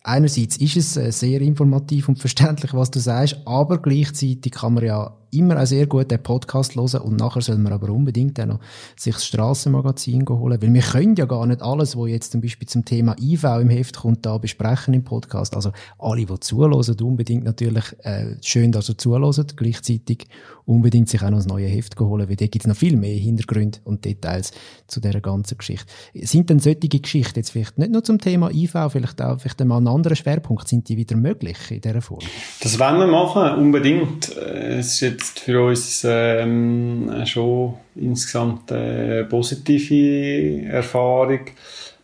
einerseits 0.03 0.57
ist 0.57 0.75
es 0.75 0.97
äh, 0.97 1.11
sehr 1.11 1.41
informativ 1.41 2.09
und 2.09 2.19
verständlich, 2.19 2.73
was 2.73 2.91
du 2.91 2.99
sagst, 2.99 3.37
aber 3.45 3.81
gleichzeitig 3.81 4.51
kann 4.51 4.73
man 4.73 4.83
ja 4.83 5.15
immer 5.31 5.61
auch 5.61 5.65
sehr 5.65 5.87
gut 5.87 6.11
den 6.11 6.21
Podcast 6.21 6.75
hören 6.75 7.01
und 7.01 7.17
nachher 7.17 7.41
soll 7.41 7.57
man 7.57 7.73
aber 7.73 7.89
unbedingt 7.89 8.39
auch 8.39 8.45
noch 8.45 8.59
sich 8.97 9.15
das 9.15 9.25
Strassenmagazin 9.25 10.25
holen, 10.27 10.61
weil 10.61 10.73
wir 10.73 10.81
können 10.81 11.15
ja 11.15 11.25
gar 11.25 11.45
nicht 11.45 11.61
alles, 11.61 11.97
was 11.97 12.09
jetzt 12.09 12.31
zum 12.31 12.41
Beispiel 12.41 12.67
zum 12.67 12.85
Thema 12.85 13.15
IV 13.19 13.43
im 13.61 13.69
Heft 13.69 13.97
kommt, 13.97 14.25
da 14.25 14.37
besprechen 14.37 14.93
im 14.93 15.03
Podcast. 15.03 15.55
Also 15.55 15.71
alle, 15.99 16.25
die 16.25 16.39
zuhören, 16.39 16.73
unbedingt 17.01 17.43
natürlich 17.43 17.85
äh, 18.03 18.35
schön, 18.41 18.71
dass 18.71 18.89
ihr 18.89 18.97
zuhören, 18.97 19.33
gleichzeitig 19.55 20.27
unbedingt 20.65 21.09
sich 21.09 21.21
auch 21.21 21.29
noch 21.29 21.37
das 21.37 21.47
neue 21.47 21.67
Heft 21.67 21.99
holen, 21.99 22.29
weil 22.29 22.35
da 22.35 22.45
gibt 22.45 22.63
es 22.63 22.67
noch 22.67 22.75
viel 22.75 22.95
mehr 22.95 23.15
Hintergründe 23.15 23.79
und 23.83 24.05
Details 24.05 24.51
zu 24.87 24.99
dieser 24.99 25.21
ganzen 25.21 25.57
Geschichte. 25.57 25.85
Sind 26.13 26.49
denn 26.49 26.59
solche 26.59 26.79
Geschichten 26.87 27.39
jetzt 27.39 27.51
vielleicht 27.51 27.77
nicht 27.77 27.91
nur 27.91 28.03
zum 28.03 28.19
Thema 28.19 28.51
IV, 28.51 28.75
vielleicht 28.89 29.21
auch 29.21 29.39
vielleicht 29.39 29.63
mal 29.63 29.77
einen 29.77 29.87
anderen 29.87 30.15
Schwerpunkt, 30.15 30.67
sind 30.67 30.87
die 30.89 30.97
wieder 30.97 31.15
möglich 31.15 31.57
in 31.69 31.81
dieser 31.81 32.01
Form? 32.01 32.21
Das 32.61 32.79
wollen 32.79 32.99
wir 32.99 33.07
machen, 33.07 33.59
unbedingt. 33.59 34.35
Äh, 34.37 34.79
es 34.79 34.93
ist 34.93 35.01
jetzt 35.21 35.39
für 35.39 35.63
uns 35.63 36.05
ähm, 36.07 37.11
schon 37.25 37.75
insgesamt 37.95 38.71
eine 38.71 39.25
positive 39.25 40.65
Erfahrung, 40.67 41.41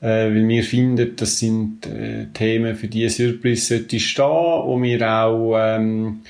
äh, 0.02 0.30
weil 0.30 0.48
wir 0.48 0.64
finden, 0.64 1.16
das 1.16 1.40
sind 1.40 1.88
äh, 1.88 2.28
Themen, 2.34 2.76
für 2.76 2.88
die 2.88 3.10
Surprise 3.10 3.78
sollte 3.78 4.00
stehen, 4.00 4.26
wo 4.26 4.80
wir 4.82 5.12
auch 5.12 5.56
ähm, 5.58 6.22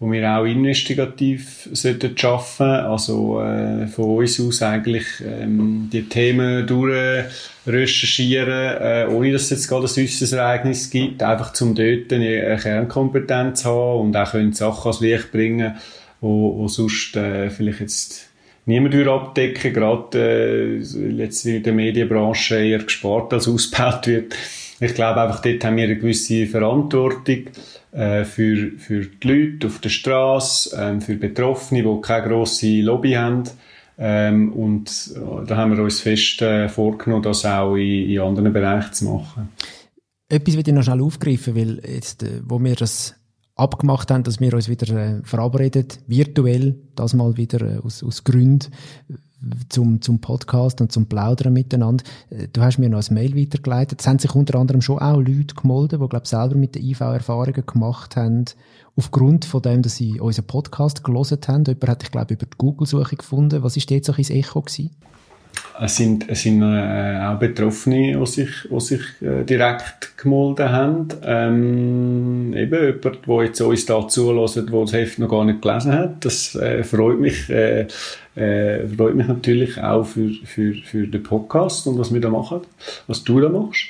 wo 0.00 0.12
wir 0.12 0.30
auch 0.30 0.44
investigativ 0.44 1.68
sollten 1.72 2.14
also 2.60 3.40
äh, 3.40 3.88
von 3.88 4.18
uns 4.18 4.40
aus 4.40 4.62
eigentlich 4.62 5.06
ähm, 5.26 5.90
die 5.92 6.08
Themen 6.08 6.68
durchrecherchieren, 6.68 8.48
äh, 8.48 9.08
ohne 9.10 9.32
dass 9.32 9.42
es 9.44 9.50
jetzt 9.50 9.66
gerade 9.66 9.86
ein 9.86 9.88
süßes 9.88 10.34
Ereignis 10.34 10.90
gibt, 10.90 11.20
einfach 11.20 11.52
zum 11.52 11.74
dort 11.74 12.12
eine 12.12 12.56
Kernkompetenz 12.62 13.64
haben 13.64 14.02
und 14.02 14.16
auch 14.16 14.30
können 14.30 14.52
Sachen 14.52 14.90
ans 14.90 15.00
Licht 15.00 15.32
bringen, 15.32 15.74
wo, 16.20 16.56
wo 16.58 16.68
sonst 16.68 17.16
äh, 17.16 17.50
vielleicht 17.50 17.80
jetzt 17.80 18.28
niemand 18.66 18.94
abdecken, 18.94 19.72
gerade 19.72 20.18
äh, 20.18 20.76
jetzt 20.78 21.44
in 21.46 21.62
der 21.62 21.72
Medienbranche 21.72 22.56
eher 22.56 22.80
gespart 22.80 23.32
als 23.32 23.48
ausgebaut 23.48 24.06
wird. 24.06 24.34
Ich 24.80 24.94
glaube 24.94 25.20
einfach, 25.22 25.42
dort 25.42 25.64
haben 25.64 25.76
wir 25.76 25.84
eine 25.84 25.96
gewisse 25.96 26.46
Verantwortung 26.46 27.46
äh, 27.92 28.24
für, 28.24 28.72
für 28.78 29.06
die 29.06 29.28
Leute 29.28 29.66
auf 29.66 29.80
der 29.80 29.88
Straße, 29.88 30.76
äh, 30.76 31.00
für 31.00 31.16
Betroffene, 31.16 31.82
die 31.82 32.00
keine 32.00 32.28
grosse 32.28 32.80
Lobby 32.82 33.12
haben. 33.12 33.44
Ähm, 34.00 34.52
und 34.52 35.12
äh, 35.16 35.46
da 35.46 35.56
haben 35.56 35.76
wir 35.76 35.82
uns 35.82 36.00
fest 36.00 36.40
äh, 36.42 36.68
vorgenommen, 36.68 37.24
das 37.24 37.44
auch 37.44 37.74
in, 37.74 38.10
in 38.10 38.20
anderen 38.20 38.52
Bereichen 38.52 38.92
zu 38.92 39.06
machen. 39.06 39.48
Etwas 40.28 40.54
will 40.56 40.68
ich 40.68 40.74
noch 40.74 40.84
schnell 40.84 41.00
aufgreifen, 41.00 41.56
weil 41.56 41.80
jetzt, 41.84 42.22
äh, 42.22 42.40
wo 42.44 42.62
wir 42.62 42.76
das 42.76 43.17
abgemacht 43.58 44.10
haben, 44.10 44.22
dass 44.22 44.40
wir 44.40 44.54
uns 44.54 44.68
wieder 44.68 44.96
äh, 44.96 45.20
verabreden, 45.24 45.88
virtuell, 46.06 46.76
das 46.94 47.12
mal 47.12 47.36
wieder 47.36 47.60
äh, 47.60 47.78
aus, 47.78 48.02
aus 48.02 48.24
Gründen, 48.24 48.70
zum, 49.68 50.00
zum 50.02 50.20
Podcast 50.20 50.80
und 50.80 50.90
zum 50.90 51.06
Plaudern 51.06 51.52
miteinander. 51.52 52.04
Äh, 52.30 52.48
du 52.52 52.60
hast 52.60 52.78
mir 52.78 52.88
noch 52.88 53.06
ein 53.06 53.14
Mail 53.14 53.36
weitergeleitet. 53.36 54.00
Es 54.00 54.06
haben 54.06 54.18
sich 54.18 54.34
unter 54.34 54.58
anderem 54.58 54.80
schon 54.80 54.98
auch 54.98 55.18
Leute 55.18 55.54
gemeldet, 55.54 56.00
die, 56.00 56.08
glaube 56.08 56.26
selber 56.26 56.54
mit 56.54 56.74
den 56.74 56.84
IV 56.84 57.00
Erfahrungen 57.00 57.66
gemacht 57.66 58.16
haben, 58.16 58.44
aufgrund 58.96 59.44
von 59.44 59.62
dem, 59.62 59.82
dass 59.82 59.96
sie 59.96 60.20
unseren 60.20 60.46
Podcast 60.46 61.04
gelesen 61.04 61.38
haben. 61.46 61.64
Jemand 61.64 61.88
hat, 61.88 62.02
ich 62.02 62.10
glaube, 62.10 62.34
über 62.34 62.46
die 62.46 62.58
Google-Suche 62.58 63.16
gefunden. 63.16 63.62
Was 63.62 63.76
ist 63.76 63.90
jetzt 63.90 64.06
so 64.06 64.12
ins 64.12 64.30
Echo 64.30 64.62
gewesen? 64.62 64.90
Es 65.80 65.96
sind, 65.96 66.28
es 66.28 66.42
sind 66.42 66.62
äh, 66.62 67.20
auch 67.20 67.38
Betroffene, 67.38 68.18
die 68.18 68.26
sich, 68.26 68.50
die 68.70 68.80
sich 68.80 69.00
äh, 69.20 69.44
direkt 69.44 70.16
gemolden 70.18 70.70
haben. 70.70 71.08
Ähm, 71.22 72.54
eben 72.56 72.86
jemand, 72.86 73.26
der 73.26 73.44
jetzt 73.44 73.60
uns 73.60 73.86
da 73.86 74.06
zulässt, 74.08 74.56
der 74.56 74.64
das 74.64 74.92
Heft 74.92 75.18
noch 75.18 75.28
gar 75.28 75.44
nicht 75.44 75.62
gelesen 75.62 75.92
hat. 75.92 76.24
Das 76.24 76.54
äh, 76.56 76.82
freut 76.82 77.20
mich, 77.20 77.48
äh, 77.48 77.86
äh, 78.34 78.86
freut 78.88 79.14
mich 79.14 79.28
natürlich 79.28 79.80
auch 79.80 80.04
für, 80.04 80.30
für, 80.44 80.74
für 80.74 81.06
den 81.06 81.22
Podcast 81.22 81.86
und 81.86 81.98
was 81.98 82.12
wir 82.12 82.20
da 82.20 82.30
machen, 82.30 82.60
was 83.06 83.22
du 83.22 83.40
da 83.40 83.48
machst. 83.48 83.86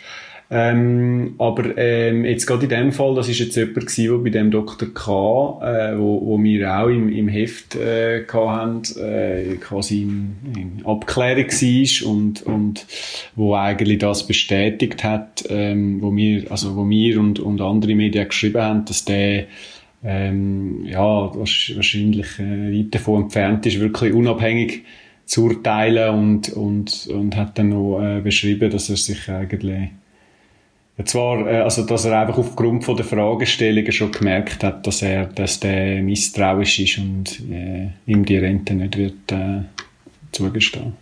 Ähm, 0.50 1.34
aber 1.36 1.76
ähm, 1.76 2.24
jetzt 2.24 2.46
gerade 2.46 2.62
in 2.62 2.70
dem 2.70 2.92
Fall, 2.92 3.14
das 3.14 3.28
ist 3.28 3.38
jetzt 3.38 3.56
jemand 3.56 3.86
gewesen, 3.86 4.08
der 4.08 4.18
bei 4.18 4.30
dem 4.30 4.50
Dr. 4.50 4.88
K., 4.94 5.60
äh, 5.62 5.98
wo, 5.98 6.24
wo 6.24 6.42
wir 6.42 6.74
auch 6.74 6.88
im, 6.88 7.10
im 7.10 7.28
Heft 7.28 7.76
äh, 7.76 8.24
hatten, 8.26 8.82
äh, 8.98 9.56
quasi 9.60 10.02
in, 10.02 10.36
in 10.56 10.86
Abklärung 10.86 11.48
war 11.48 12.10
und, 12.10 12.42
und 12.42 12.86
wo 13.36 13.54
eigentlich 13.56 13.98
das 13.98 14.26
bestätigt 14.26 15.04
hat, 15.04 15.44
ähm, 15.50 16.00
wo 16.00 16.16
wir, 16.16 16.50
also 16.50 16.76
wo 16.76 16.88
wir 16.88 17.20
und, 17.20 17.40
und 17.40 17.60
andere 17.60 17.94
Medien 17.94 18.26
geschrieben 18.26 18.62
haben, 18.62 18.84
dass 18.86 19.04
der 19.04 19.48
ähm, 20.02 20.86
ja, 20.86 21.30
wahrscheinlich 21.34 22.38
äh, 22.38 22.72
weit 22.72 22.94
davon 22.94 23.24
entfernt 23.24 23.66
ist, 23.66 23.80
wirklich 23.80 24.14
unabhängig 24.14 24.84
zu 25.26 25.44
urteilen 25.44 26.14
und, 26.14 26.48
und, 26.50 27.06
und 27.12 27.36
hat 27.36 27.58
dann 27.58 27.68
noch 27.68 28.00
äh, 28.00 28.22
beschrieben, 28.22 28.70
dass 28.70 28.88
er 28.88 28.96
sich 28.96 29.28
eigentlich 29.28 29.90
zwar, 31.04 31.46
äh, 31.46 31.60
also, 31.60 31.86
dass 31.86 32.04
er 32.04 32.20
einfach 32.20 32.38
aufgrund 32.38 32.84
von 32.84 32.96
der 32.96 33.04
Fragestellungen 33.04 33.92
schon 33.92 34.12
gemerkt 34.12 34.64
hat, 34.64 34.86
dass 34.86 35.02
er, 35.02 35.26
dass 35.26 35.60
der 35.60 36.02
misstrauisch 36.02 36.80
ist 36.80 36.98
und 36.98 37.40
äh, 37.50 37.88
ihm 38.06 38.24
die 38.24 38.36
Rente 38.36 38.74
nicht 38.74 38.96
wird 38.96 39.32
äh, 39.32 39.62
zugestehen. 40.32 40.94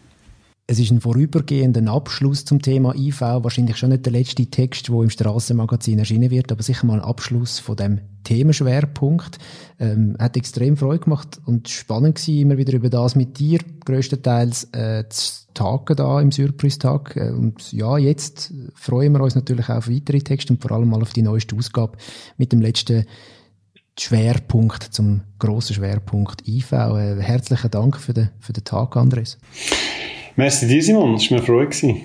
Es 0.68 0.80
ist 0.80 0.90
ein 0.90 1.00
vorübergehender 1.00 1.92
Abschluss 1.92 2.44
zum 2.44 2.60
Thema 2.60 2.92
IV, 2.96 3.20
wahrscheinlich 3.20 3.76
schon 3.76 3.90
nicht 3.90 4.04
der 4.04 4.12
letzte 4.12 4.46
Text, 4.46 4.88
der 4.88 4.96
im 4.96 5.10
Strassenmagazin 5.10 6.00
erschienen 6.00 6.32
wird, 6.32 6.50
aber 6.50 6.60
sicher 6.64 6.86
mal 6.86 6.98
ein 6.98 7.04
Abschluss 7.04 7.60
von 7.60 7.76
dem 7.76 8.00
Themenschwerpunkt. 8.24 9.38
Ähm, 9.78 10.16
hat 10.18 10.36
extrem 10.36 10.76
Freude 10.76 11.04
gemacht 11.04 11.40
und 11.44 11.68
spannend 11.68 12.16
gewesen, 12.16 12.40
immer 12.40 12.58
wieder 12.58 12.72
über 12.72 12.90
das 12.90 13.14
mit 13.14 13.38
dir 13.38 13.60
größtenteils 13.84 14.64
äh, 14.72 15.04
zu 15.08 15.46
tagen 15.54 15.94
da 15.94 16.20
im 16.20 16.32
Surprise-Tag. 16.32 17.14
Äh, 17.14 17.30
und 17.30 17.72
ja, 17.72 17.96
jetzt 17.96 18.52
freuen 18.74 19.12
wir 19.12 19.20
uns 19.20 19.36
natürlich 19.36 19.68
auch 19.68 19.76
auf 19.76 19.88
weitere 19.88 20.18
Texte 20.18 20.52
und 20.52 20.60
vor 20.60 20.72
allem 20.72 20.88
mal 20.88 21.00
auf 21.00 21.12
die 21.12 21.22
neueste 21.22 21.54
Ausgabe 21.54 21.96
mit 22.38 22.50
dem 22.50 22.60
letzten 22.60 23.06
Schwerpunkt 23.96 24.82
zum 24.82 25.20
grossen 25.38 25.74
Schwerpunkt 25.74 26.48
IV. 26.48 26.72
Äh, 26.72 27.20
herzlichen 27.20 27.70
Dank 27.70 27.98
für 27.98 28.14
den, 28.14 28.30
für 28.40 28.52
den 28.52 28.64
Tag, 28.64 28.96
Andres. 28.96 29.38
Merci 30.36 30.66
dir, 30.66 30.82
Simon. 30.82 31.14
Es 31.14 31.30
war 31.30 31.38
mir 31.38 31.44
eine 31.44 31.46
Freude. 31.46 31.96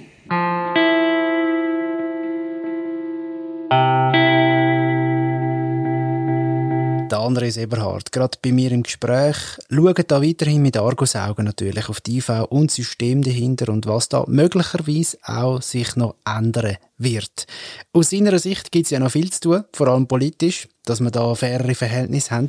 Andres 7.31 7.55
Eberhard, 7.55 8.11
gerade 8.11 8.37
bei 8.41 8.51
mir 8.51 8.73
im 8.73 8.83
Gespräch, 8.83 9.37
schaut 9.69 10.11
da 10.11 10.21
weiterhin 10.21 10.61
mit 10.61 10.75
Argusaugen 10.75 11.45
natürlich 11.45 11.87
auf 11.87 12.01
die 12.01 12.17
IV 12.17 12.47
und 12.49 12.69
das 12.69 12.75
System 12.75 13.21
dahinter 13.21 13.71
und 13.71 13.87
was 13.87 14.09
da 14.09 14.25
möglicherweise 14.27 15.17
auch 15.23 15.61
sich 15.61 15.95
noch 15.95 16.15
ändern 16.25 16.75
wird. 16.97 17.47
Aus 17.93 18.09
seiner 18.09 18.37
Sicht 18.37 18.73
gibt 18.73 18.87
es 18.87 18.91
ja 18.91 18.99
noch 18.99 19.11
viel 19.11 19.31
zu 19.31 19.39
tun, 19.39 19.63
vor 19.71 19.87
allem 19.87 20.07
politisch, 20.07 20.67
dass 20.83 20.99
wir 20.99 21.09
da 21.09 21.33
fairere 21.33 21.73
Verhältnisse 21.73 22.31
haben. 22.31 22.47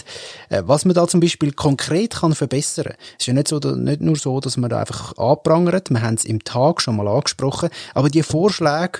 Äh, 0.49 0.65
was 0.67 0.85
man 0.85 0.97
da 0.97 1.07
zum 1.07 1.21
Beispiel 1.21 1.53
konkret 1.53 2.15
kann 2.15 2.35
verbessern 2.35 2.87
kann. 2.87 2.97
Ist 3.21 3.27
ja 3.29 3.35
nicht, 3.35 3.47
so, 3.47 3.61
nicht 3.61 4.01
nur 4.01 4.17
so, 4.17 4.41
dass 4.41 4.57
man 4.57 4.69
da 4.69 4.81
einfach 4.81 5.17
anprangert, 5.17 5.91
wir 5.91 6.03
haben 6.03 6.17
es 6.17 6.25
im 6.25 6.43
Tag 6.43 6.81
schon 6.81 6.97
mal 6.97 7.07
angesprochen, 7.07 7.71
aber 7.95 8.11
die 8.11 8.25
Vorschläge 8.25 8.99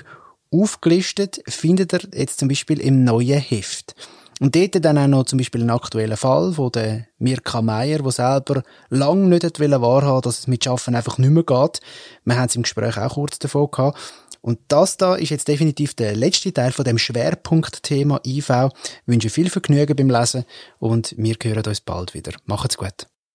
aufgelistet 0.49 1.41
findet 1.45 1.91
ihr 1.91 2.07
jetzt 2.13 2.39
zum 2.39 2.47
Beispiel 2.47 2.79
im 2.79 3.03
neuen 3.03 3.41
Heft. 3.41 3.95
Und 4.39 4.55
dort 4.55 4.83
dann 4.83 4.97
auch 4.97 5.07
noch 5.07 5.25
zum 5.25 5.37
Beispiel 5.37 5.61
einen 5.61 5.69
aktuellen 5.69 6.17
Fall 6.17 6.53
von 6.53 6.71
der 6.71 7.05
Mirka 7.19 7.61
Meier, 7.61 7.99
der 7.99 8.11
selber 8.11 8.63
lange 8.89 9.27
nicht 9.27 9.59
wahrhaben 9.59 10.21
dass 10.21 10.39
es 10.39 10.47
mit 10.47 10.63
Schaffen 10.63 10.95
einfach 10.95 11.17
nicht 11.17 11.29
mehr 11.29 11.43
geht. 11.43 11.79
Wir 12.25 12.35
haben 12.35 12.47
es 12.47 12.55
im 12.55 12.63
Gespräch 12.63 12.97
auch 12.97 13.13
kurz 13.13 13.39
davon 13.39 13.69
gehabt. 13.71 13.97
Und 14.41 14.59
das 14.67 14.97
da 14.97 15.15
ist 15.15 15.29
jetzt 15.29 15.47
definitiv 15.47 15.93
der 15.93 16.17
letzte 16.17 16.51
Teil 16.51 16.73
von 16.73 16.83
dem 16.83 16.97
Schwerpunktthema 16.97 18.19
IV. 18.25 18.49
Ich 18.49 19.07
wünsche 19.07 19.29
viel 19.29 19.49
Vergnügen 19.49 19.95
beim 19.95 20.09
Lesen 20.09 20.43
und 20.79 21.15
wir 21.17 21.35
hören 21.41 21.63
uns 21.65 21.79
bald 21.79 22.13
wieder. 22.13 22.33
Macht's 22.45 22.77
gut. 22.77 23.07